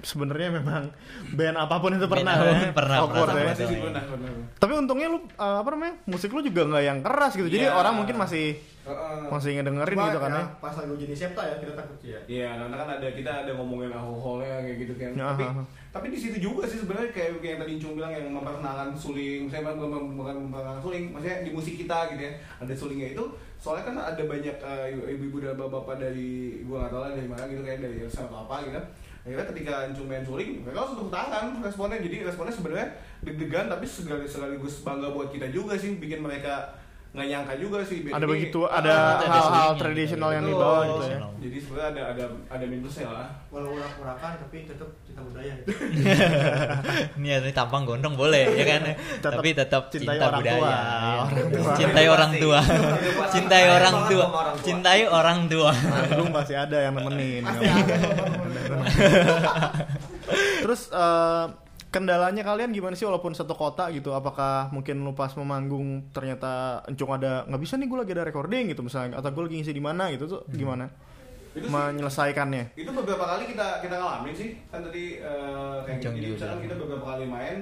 sebenarnya 0.04 0.48
memang 0.52 0.92
band 1.32 1.56
apa 1.56 1.74
pun 1.76 1.90
itu 1.90 2.04
Band 2.04 2.12
pernah 2.14 2.34
apa 2.34 2.44
pun 2.44 2.54
ya. 2.54 2.70
pernah 2.70 2.96
Awkward 3.00 3.28
merasakan 3.32 3.56
ya. 3.58 3.64
Iya. 3.66 3.80
pernah 3.82 4.02
pernah 4.04 4.30
tapi 4.54 4.72
untungnya 4.74 5.06
lu 5.08 5.18
uh, 5.34 5.58
apa 5.58 5.68
namanya 5.70 5.94
musik 6.04 6.28
lu 6.28 6.40
juga 6.40 6.62
nggak 6.62 6.84
yang 6.84 6.98
keras 7.00 7.32
gitu 7.32 7.48
jadi 7.48 7.66
Iya. 7.66 7.74
orang 7.74 7.94
mungkin 7.96 8.16
masih 8.16 8.46
Heeh. 8.84 9.32
masih 9.32 9.50
ngedengerin 9.56 9.96
Cuma 9.96 10.06
gitu 10.06 10.18
kan 10.20 10.30
ya, 10.30 10.36
ya 10.38 10.46
Pas 10.60 10.74
lagu 10.76 10.92
jenis 10.94 11.16
Septa 11.16 11.42
ya 11.42 11.56
kita 11.56 11.72
takut 11.72 11.96
sih 11.96 12.12
ya. 12.12 12.20
Iya, 12.26 12.48
karena 12.54 12.76
kan 12.76 12.88
ada 12.92 13.08
kita 13.08 13.30
ada 13.40 13.50
ngomongin 13.50 13.88
alkoholnya 13.88 14.60
kayak 14.60 14.76
gitu 14.76 14.94
kan. 15.00 15.10
Ya, 15.16 15.24
tapi 15.32 15.40
ha, 15.40 15.52
ha. 15.56 15.62
tapi 15.88 16.06
di 16.12 16.18
situ 16.20 16.36
juga 16.38 16.68
sih 16.68 16.76
sebenarnya 16.76 17.08
kayak 17.08 17.40
kayak 17.40 17.48
yang 17.48 17.60
tadi 17.64 17.72
Cung 17.80 17.96
bilang 17.96 18.12
yang 18.12 18.28
memperkenalkan 18.28 18.92
suling. 18.92 19.48
Saya 19.48 19.64
bukan 19.64 19.88
mem- 19.88 20.12
bukan 20.14 20.36
memperkenalkan 20.38 20.82
suling, 20.84 21.04
maksudnya 21.08 21.36
di 21.40 21.50
musik 21.50 21.74
kita 21.74 22.12
gitu 22.12 22.22
ya. 22.22 22.32
Ada 22.60 22.74
sulingnya 22.76 23.08
itu 23.10 23.24
soalnya 23.56 23.84
kan 23.88 23.96
ada 23.96 24.22
banyak 24.22 24.56
eh, 24.60 24.86
ibu-ibu 25.10 25.36
dan 25.40 25.56
bapak-bapak 25.56 25.96
dari 25.98 26.30
gua 26.62 26.84
nggak 26.84 26.92
tahu 26.92 27.00
lah 27.00 27.12
dari 27.16 27.28
mana 27.30 27.42
gitu 27.46 27.62
kayak 27.64 27.80
dari 27.80 27.96
sama 28.04 28.44
apa 28.44 28.54
gitu 28.60 28.72
kan. 28.76 28.84
Akhirnya 29.24 29.46
ketika 29.48 29.74
Cung 29.90 30.04
main 30.04 30.20
suling, 30.20 30.60
mereka 30.60 30.78
langsung 30.78 30.98
tepuk 31.00 31.10
tangan 31.10 31.44
responnya. 31.58 31.96
Jadi 31.98 32.16
responnya 32.22 32.52
sebenarnya 32.52 32.88
deg-degan 33.20 33.66
tapi 33.66 33.84
sekali 33.84 34.24
sekaligus 34.24 34.80
bangga 34.80 35.08
buat 35.08 35.28
kita 35.28 35.48
juga 35.48 35.72
sih 35.74 35.96
bikin 35.96 36.20
mereka 36.20 36.76
nggak 37.14 37.30
nyangka 37.30 37.54
juga 37.56 37.78
sih 37.80 38.02
ada 38.04 38.18
ini- 38.18 38.26
begitu 38.26 38.66
Ah, 38.66 38.82
ada 38.82 38.94
ada 39.16 39.26
hal-hal 39.30 39.70
tradisional 39.76 40.28
gitu. 40.28 40.34
yang 40.34 40.44
dibawa 40.44 40.78
gitu 40.84 41.04
ya 41.06 41.18
Jadi 41.38 41.56
sebenarnya 41.56 41.88
ada 41.88 42.02
ada 42.10 42.24
ada 42.50 42.64
minusnya 42.66 43.06
lah. 43.06 43.28
Walau 43.48 43.70
urak-urakan 43.70 44.32
tapi 44.36 44.66
tetap 44.66 44.88
cinta 45.00 45.20
budaya 45.22 45.52
gitu. 45.54 45.70
Ini 47.20 47.28
ini 47.38 47.52
tampang 47.52 47.84
gondrong 47.84 48.16
boleh 48.16 48.44
ya 48.50 48.64
kan. 48.66 48.82
Tetap 49.20 49.38
Tapi 49.38 49.48
tetap 49.52 49.82
cinta 49.88 50.10
orang 50.16 50.40
budaya. 50.40 50.58
tua. 50.58 50.70
ya. 50.74 51.14
Orang 51.22 51.46
tua. 51.46 51.72
Cintai 51.78 52.06
orang 52.08 52.32
tua. 52.34 52.60
Cintai 53.30 53.64
orang 53.68 53.94
tua. 54.02 54.24
sama 54.24 54.38
orang 54.40 54.54
tua. 54.56 54.64
Cintai 54.64 55.00
orang 55.06 55.38
tua. 55.46 55.70
Pasti 56.34 56.54
ada 56.56 56.76
yang 56.80 56.94
nemenin 56.96 57.42
ada 57.46 57.62
teman-teman. 58.76 59.86
terus 60.62 60.88
eh, 60.88 61.46
kendalanya 61.88 62.42
kalian 62.42 62.70
gimana 62.70 62.92
sih 62.92 63.04
walaupun 63.04 63.32
satu 63.32 63.54
kota 63.54 63.86
gitu 63.88 64.10
apakah 64.10 64.66
mungkin 64.68 64.98
lu 65.00 65.12
pas 65.12 65.30
memanggung 65.32 66.10
ternyata 66.10 66.82
encung 66.84 67.12
ada 67.12 67.44
nggak 67.44 67.60
bisa 67.60 67.74
nih 67.74 67.86
gue 67.86 67.98
lagi 68.00 68.12
ada 68.12 68.24
recording 68.24 68.64
gitu 68.66 68.82
misalnya 68.82 69.16
atau 69.16 69.30
gue 69.30 69.42
lagi 69.44 69.56
ngisi 69.56 69.70
di 69.70 69.80
mana 69.80 70.10
gitu 70.10 70.26
tuh 70.28 70.40
gimana 70.48 70.90
Itu 71.52 71.64
sih- 71.64 71.70
menyelesaikannya? 71.70 72.74
itu 72.74 72.90
beberapa 72.90 73.24
kali 73.24 73.46
kita 73.46 73.78
kita 73.78 73.94
ngalamin 73.94 74.34
sih 74.34 74.58
kan 74.68 74.82
tadi 74.82 75.04
eh, 75.16 75.76
kayak 75.80 75.98
Encong 75.98 76.14
gitu 76.16 76.34
misalkan 76.34 76.60
kita 76.60 76.74
beberapa 76.74 77.04
kali 77.06 77.24
main 77.24 77.58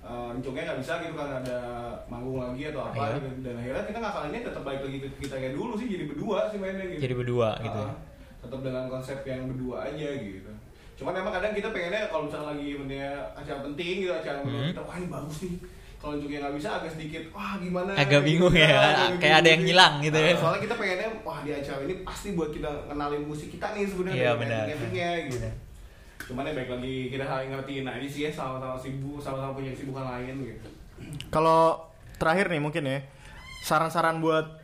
eh, 0.00 0.28
encongnya 0.32 0.62
nggak 0.64 0.78
bisa 0.78 0.92
gitu 1.02 1.14
kan 1.14 1.28
ada 1.36 1.58
manggung 2.06 2.38
lagi 2.38 2.62
atau 2.64 2.80
apa 2.84 2.94
Iya. 2.94 3.14
gitu 3.18 3.28
dan 3.42 3.54
akhirnya 3.58 3.82
kita 3.84 3.98
ngakalinnya 3.98 4.40
tetap 4.46 4.62
balik 4.62 4.80
lagi 4.80 4.98
ke 5.00 5.08
kita 5.18 5.34
kayak 5.34 5.52
dulu 5.52 5.74
sih 5.74 5.86
jadi 5.88 6.04
berdua 6.06 6.38
sih 6.46 6.58
mainnya 6.58 6.86
gitu 6.86 7.00
Jadi 7.02 7.14
berdua 7.16 7.48
gitu 7.58 7.80
ya. 7.80 7.90
Tetap 8.38 8.60
dengan 8.60 8.84
konsep 8.86 9.18
yang 9.22 9.46
berdua 9.46 9.84
aja 9.84 10.08
gitu 10.14 10.52
cuman 10.94 11.14
emang 11.14 11.30
kadang 11.32 11.52
kita 11.52 11.70
pengennya 11.70 12.06
kalau 12.06 12.26
misalnya 12.26 12.50
lagi 12.50 12.74
punya 12.74 13.06
acara 13.32 13.60
penting 13.62 13.94
gitu 14.00 14.12
acara 14.12 14.38
Hmm. 14.40 14.66
kita 14.68 14.80
wah 14.80 14.96
ini 14.96 15.06
bagus 15.08 15.38
nih 15.40 15.54
kalau 15.96 16.12
encongnya 16.14 16.38
nggak 16.40 16.54
bisa 16.54 16.68
agak 16.72 16.90
sedikit 16.90 17.22
wah 17.30 17.54
gimana 17.56 17.90
Agak 17.92 18.06
gitu. 18.16 18.28
bingung 18.28 18.54
ya, 18.56 18.66
kayak 18.66 18.82
agak 18.82 19.06
bingung 19.12 19.30
ada 19.32 19.48
yang 19.48 19.62
ngilang 19.62 19.94
gitu 20.00 20.18
ya. 20.18 20.26
Ah, 20.28 20.36
soalnya 20.36 20.60
kita 20.60 20.74
pengennya 20.74 21.08
wah 21.20 21.38
di 21.40 21.50
acara 21.52 21.80
ini 21.80 21.94
pasti 22.02 22.28
buat 22.32 22.50
kita 22.50 22.70
kenalin 22.86 23.22
musik 23.24 23.48
kita 23.48 23.66
nih 23.72 23.84
sebenarnya 23.84 24.14
Iya, 24.16 24.26
dari 24.28 24.40
benar. 24.40 24.58
ending-endingnya 24.60 25.10
gitu 25.28 25.48
cuman 26.28 26.44
ya 26.44 26.52
baik 26.52 26.70
lagi 26.72 26.96
kita 27.08 27.24
saling 27.24 27.48
ngertiin 27.48 27.86
aja 27.88 28.08
sih 28.08 28.20
ya 28.20 28.30
sama-sama 28.32 28.76
sibuk 28.76 29.16
sama-sama 29.16 29.54
punya 29.54 29.70
kesibukan 29.70 30.04
lain 30.04 30.34
gitu 30.44 30.68
Kalau 31.28 31.78
terakhir 32.16 32.46
nih 32.48 32.58
mungkin 32.58 32.82
ya 32.84 32.98
saran-saran 33.60 34.18
buat 34.18 34.57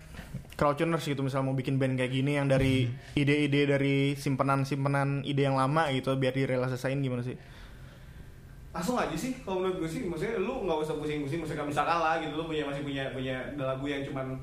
crowdtuners 0.55 1.03
gitu 1.03 1.21
misal 1.23 1.43
mau 1.43 1.55
bikin 1.55 1.79
band 1.79 1.99
kayak 1.99 2.15
gini 2.15 2.39
yang 2.39 2.47
dari 2.47 2.87
ide-ide 3.19 3.67
dari 3.67 4.15
simpenan-simpenan 4.15 5.27
ide 5.27 5.47
yang 5.51 5.59
lama 5.59 5.91
gitu 5.91 6.15
biar 6.15 6.35
direalisasiin 6.35 7.03
gimana 7.03 7.23
sih? 7.23 7.35
langsung 8.75 8.99
aja 8.99 9.15
sih 9.15 9.39
kalau 9.47 9.63
menurut 9.63 9.87
gue 9.87 9.91
sih 9.91 10.03
maksudnya 10.03 10.35
lu 10.43 10.67
nggak 10.67 10.83
usah 10.83 10.99
pusing-pusing 10.99 11.47
misalkan 11.47 11.71
misalkan 11.71 11.95
lah 11.95 12.19
gitu 12.19 12.35
lu 12.35 12.51
punya 12.51 12.67
masih 12.67 12.83
punya 12.83 13.07
punya 13.15 13.55
lagu 13.55 13.87
yang 13.87 14.03
cuman 14.03 14.35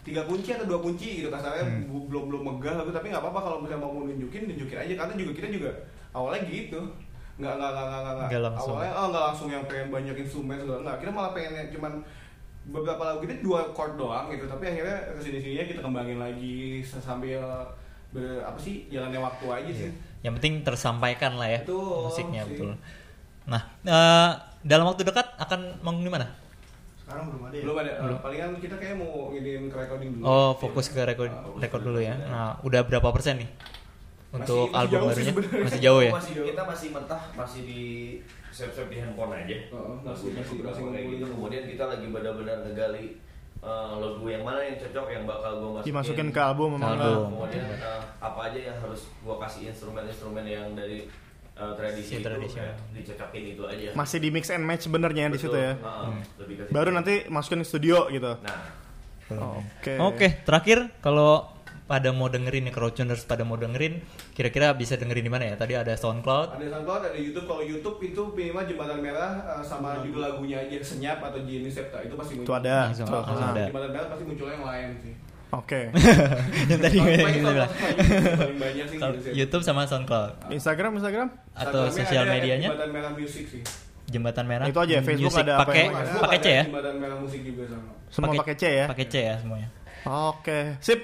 tiga 0.00 0.24
kunci 0.24 0.48
atau 0.56 0.64
dua 0.64 0.80
kunci 0.80 1.20
gitu 1.20 1.28
kasarnya 1.28 1.62
Hmm. 1.62 2.08
belum 2.08 2.32
belum 2.32 2.42
megah 2.42 2.80
lagu 2.80 2.88
tapi 2.88 3.12
nggak 3.12 3.20
apa-apa 3.20 3.40
kalau 3.44 3.56
misalnya 3.60 3.84
mau 3.84 4.00
nunjukin 4.00 4.48
nunjukin 4.48 4.78
aja 4.80 4.94
karena 4.96 5.12
juga 5.14 5.32
kita 5.36 5.48
juga 5.52 5.70
awalnya 6.16 6.40
gitu. 6.48 6.80
Nggak 7.36 7.52
nggak 7.54 7.70
nggak 7.70 7.86
nggak 7.86 8.14
nggak 8.16 8.52
awalnya 8.60 8.92
oh 8.96 9.06
nggak 9.12 9.24
langsung 9.30 9.48
yang 9.52 9.64
pengen 9.68 9.88
banyak 9.92 10.16
instrumen 10.16 10.56
segala 10.56 10.80
nggak. 10.82 10.96
Kita 11.04 11.10
malah 11.12 11.32
pengen 11.36 11.52
yang 11.54 11.68
cuman 11.68 11.92
beberapa 12.62 13.02
lagu 13.02 13.18
kita 13.20 13.42
dua 13.42 13.74
chord 13.74 13.98
doang 13.98 14.30
gitu 14.30 14.46
tapi 14.46 14.64
akhirnya 14.64 14.96
ke 15.10 15.20
sini 15.20 15.38
sininya 15.38 15.64
kita 15.66 15.80
kembangin 15.82 16.18
lagi 16.18 16.78
sambil 16.84 17.42
ber, 18.14 18.22
apa 18.40 18.54
sih 18.56 18.86
jalannya 18.86 19.18
waktu 19.18 19.46
aja 19.48 19.72
sih 19.72 19.90
Yang 20.22 20.32
penting 20.38 20.54
tersampaikan 20.62 21.34
lah 21.34 21.48
ya 21.50 21.60
Betul, 21.66 22.06
musiknya 22.06 22.46
sih. 22.46 22.54
betul. 22.54 22.70
Nah, 23.42 23.62
eh, 23.82 24.30
dalam 24.62 24.86
waktu 24.86 25.02
dekat 25.02 25.26
akan 25.34 25.82
manggung 25.82 26.06
di 26.06 26.12
mana? 26.14 26.30
Sekarang 26.94 27.26
belum 27.26 27.42
ada 27.42 27.56
ya. 27.58 27.62
belum 27.66 27.76
ada 27.76 27.92
palingan 28.22 28.50
kita 28.62 28.78
kayak 28.78 28.94
mau 28.94 29.34
ngirim 29.34 29.66
ke 29.66 29.74
recording 29.74 30.08
dulu 30.14 30.22
Oh, 30.22 30.50
fokus 30.54 30.86
ke 30.86 31.02
record 31.02 31.34
fokus 31.34 31.58
record 31.58 31.82
dulu 31.82 31.98
ya. 31.98 32.14
Nah, 32.14 32.54
udah 32.62 32.86
berapa 32.86 33.10
persen 33.10 33.42
nih? 33.42 33.50
Untuk 34.32 34.64
masih 34.66 34.80
album 34.80 35.00
barunya 35.04 35.32
masih 35.60 35.80
jauh 35.80 36.00
ya? 36.00 36.10
Masih 36.10 36.32
jauh. 36.34 36.46
kita 36.48 36.62
masih 36.64 36.88
mentah 36.90 37.22
masih 37.32 37.60
di 37.62 37.82
save-save 38.48 38.88
di 38.88 38.96
handphone 38.98 39.32
aja 39.34 39.56
Oh, 39.68 39.96
masih- 39.98 40.32
masih- 40.32 40.60
masih 40.62 40.82
kayak 40.86 41.06
gitu 41.10 41.24
kemudian 41.26 41.64
kita 41.66 41.84
lagi 41.86 42.06
benar-benar 42.08 42.56
ngegali 42.62 43.04
eh, 43.58 43.92
lagu 43.94 44.24
yang 44.26 44.42
mana 44.42 44.58
yang 44.60 44.74
cocok 44.76 45.06
yang 45.06 45.24
bakal 45.24 45.52
gue 45.54 45.70
masukin 45.70 45.86
Dimasukin 45.86 46.28
ke 46.28 46.40
album 46.40 46.68
Ke 46.68 46.74
memang 46.74 46.90
album. 46.98 47.28
kemudian 47.30 47.64
eh, 47.70 48.00
apa 48.18 48.40
aja 48.42 48.58
yang 48.64 48.76
harus 48.78 49.00
gue 49.14 49.36
kasih 49.38 49.62
instrumen-instrumen 49.68 50.44
yang 50.44 50.66
dari 50.72 50.98
eh, 51.52 51.72
tradisi 51.74 52.08
Si 52.10 52.18
itu 52.18 52.28
ya, 52.50 52.72
dicocokin 52.90 53.44
itu 53.46 53.62
aja 53.62 53.88
masih 53.92 54.18
di 54.18 54.28
mix 54.28 54.48
and 54.48 54.64
match 54.64 54.88
benernya 54.88 55.28
di 55.28 55.36
situ 55.36 55.52
ya. 55.52 55.76
Ke 55.76 56.48
situ. 56.48 56.64
Baru 56.68 56.88
nanti 56.90 57.28
masukin 57.28 57.60
ke 57.60 57.68
studio 57.68 58.08
gitu. 58.08 58.32
nah 58.38 58.80
Oke. 59.32 59.96
Oke, 59.98 60.28
terakhir 60.42 60.92
kalau 60.98 61.51
pada 61.82 62.08
mau 62.08 62.26
dengerin 62.26 62.64
nih 62.64 62.72
crowdtuners 62.72 63.22
pada 63.22 63.42
mau 63.42 63.54
dengerin 63.54 64.00
kira-kira 64.32 64.72
bisa 64.72 64.94
dengerin 64.94 65.22
di 65.22 65.32
mana 65.32 65.44
ya? 65.44 65.54
Tadi 65.54 65.74
ada 65.74 65.92
SoundCloud. 65.92 66.56
ada 66.56 66.66
SoundCloud 66.70 67.02
ada 67.04 67.18
YouTube 67.18 67.44
kalau 67.44 67.60
YouTube 67.60 67.98
itu 68.00 68.22
minimal 68.32 68.62
jembatan 68.64 68.98
merah 68.98 69.30
eh, 69.52 69.62
sama 69.62 70.00
judul 70.00 70.20
lagunya 70.20 70.60
aja 70.60 70.78
senyap 70.80 71.20
atau 71.20 71.42
Jenny 71.42 71.68
Septa 71.68 72.00
itu 72.00 72.14
pasti 72.14 72.32
muncul 72.34 72.46
Itu 72.46 72.54
ada. 72.56 72.76
Langsung- 72.88 73.06
Tuh, 73.06 73.20
langsung 73.20 73.44
ah. 73.44 73.52
ada. 73.52 73.64
jembatan 73.66 73.90
merah 73.90 74.06
pasti 74.08 74.24
muncul 74.24 74.46
yang 74.48 74.64
lain 74.64 74.88
sih 74.98 75.14
Oke. 75.52 75.80
yang 76.72 76.80
tadi 76.80 76.96
Paling- 76.96 77.44
yang 77.44 77.52
bilang. 77.52 77.70
YouTube 79.30 79.60
sama 79.60 79.84
SoundCloud 79.84 80.48
Instagram, 80.48 80.96
Instagram? 80.96 81.28
atau 81.52 81.92
sosial 81.92 82.24
medianya 82.24 82.72
jembatan 82.72 82.90
merah 82.90 83.12
music 83.12 83.44
sih 83.46 83.62
jembatan 84.08 84.44
merah. 84.44 84.64
Itu 84.68 84.76
aja, 84.76 85.00
Facebook 85.00 85.32
Music 85.32 85.44
ada 85.44 85.52
apa 85.56 85.72
pakai 85.72 85.84
pakai 86.20 86.38
C 86.38 86.44
ada 86.44 86.50
ya? 86.52 86.62
jembatan 86.68 86.94
merah 87.00 87.16
musik 87.16 87.40
juga 87.40 87.62
sama 87.64 87.90
Semua 88.12 88.32
pakai 88.36 88.54
C 88.56 88.64
ya? 88.68 88.86
Pakai 88.88 89.06
C 89.08 89.14
ya 89.18 89.34
semuanya. 89.40 89.68
Oke. 90.04 90.58
Sip. 90.84 91.00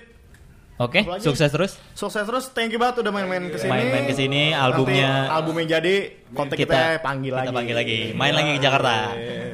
Oke, 0.79 1.03
lagi? 1.03 1.21
sukses 1.21 1.51
terus. 1.51 1.73
Sukses 1.93 2.23
terus. 2.23 2.45
Thank 2.49 2.71
you 2.71 2.79
banget 2.79 3.03
udah 3.03 3.11
main-main 3.11 3.51
ke 3.51 3.59
sini. 3.59 3.67
Main-main 3.69 4.05
ke 4.07 4.14
sini, 4.14 4.43
albumnya- 4.51 5.27
Nanti 5.27 5.35
albumnya 5.35 5.67
jadi 5.75 5.95
kontak 6.31 6.55
kita, 6.55 7.03
panggil 7.03 7.35
kita 7.35 7.43
lagi. 7.45 7.55
panggil 7.55 7.77
lagi. 7.77 7.99
Main 8.14 8.33
lagi 8.33 8.51
ke 8.55 8.61
Jakarta. 8.61 8.95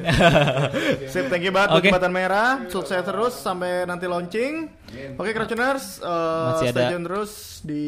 Sip, 1.11 1.25
thank 1.27 1.41
you 1.41 1.49
banget 1.49 1.69
buat 1.71 1.81
Oke. 1.81 1.89
Jembatan 1.89 2.13
Merah. 2.13 2.49
Sukses 2.67 3.01
terus 3.01 3.33
sampai 3.33 3.85
nanti 3.85 4.05
launching. 4.05 4.69
Oke, 5.17 5.33
Crowdtuners, 5.33 5.99
uh, 5.99 6.53
Masih 6.53 6.69
stay 6.69 6.77
ada 6.77 6.91
tune 6.93 7.03
terus 7.03 7.54
di 7.65 7.85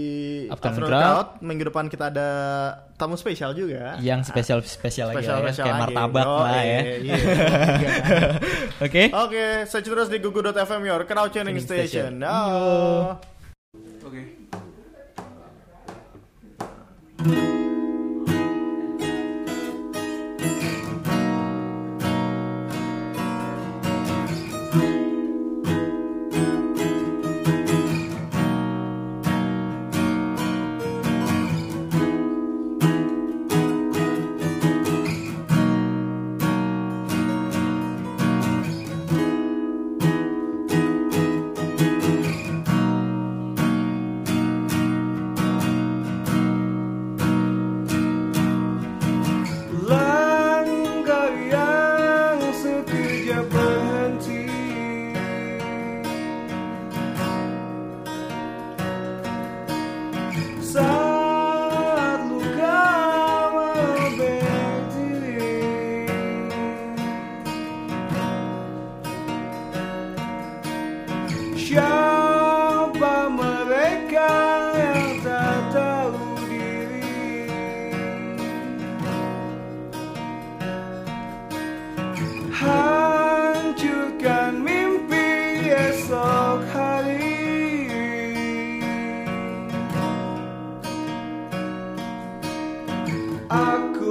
Afternoon 0.49 0.89
Crowd. 0.89 0.97
Crowd. 0.97 1.27
Minggu 1.39 1.63
depan 1.69 1.85
kita 1.85 2.09
ada 2.09 2.29
tamu 2.97 3.13
spesial 3.13 3.53
juga. 3.53 4.01
Yang 4.01 4.33
spesial 4.33 4.59
spesial 4.65 5.13
lagi 5.13 5.21
Spesial 5.21 5.37
ya, 5.37 5.43
spesial 5.45 5.65
kayak 5.65 5.77
lagi. 5.77 5.85
martabak 5.93 6.25
Oh, 6.25 6.41
lah 6.41 6.61
ya. 6.65 6.79
iya, 6.81 6.95
iya. 7.05 7.15
Oke. 8.81 9.03
Oke, 9.13 9.45
search 9.65 9.85
terus 9.85 10.09
di 10.09 10.17
gugu.fm 10.17 10.81
your 10.81 11.05
crowd 11.05 11.29
tuning 11.29 11.61
station. 11.61 12.19
station. 12.19 12.25
Oh. 12.25 13.15
oke 14.03 14.23
Langkah 24.67 25.06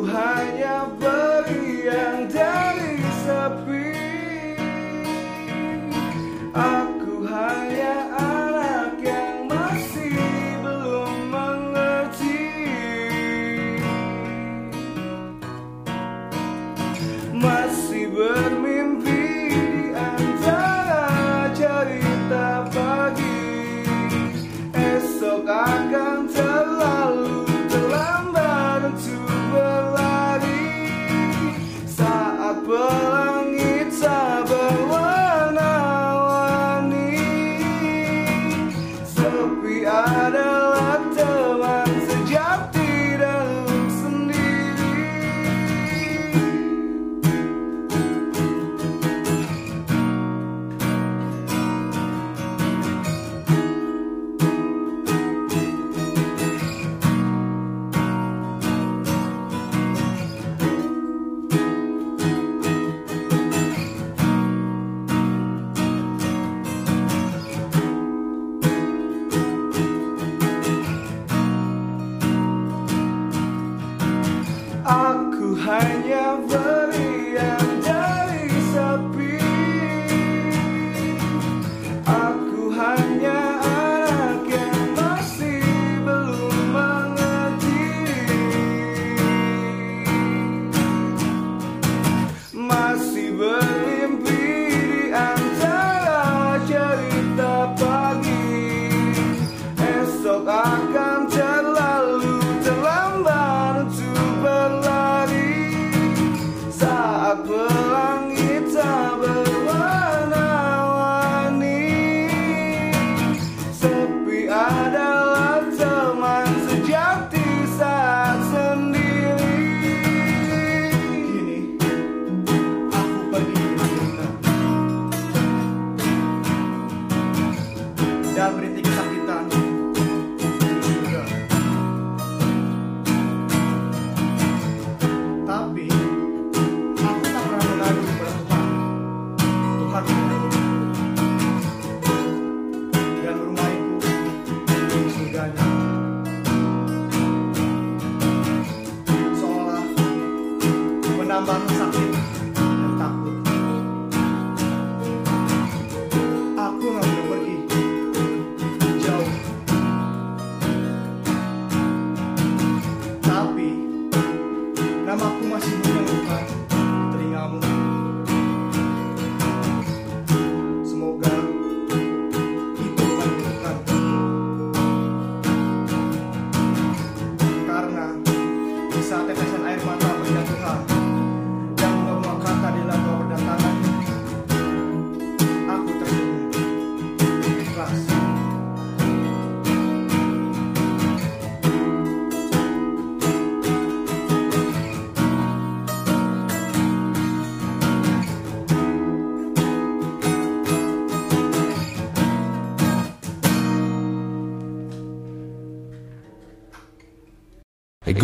hanya 0.06 0.86
ber 1.00 1.35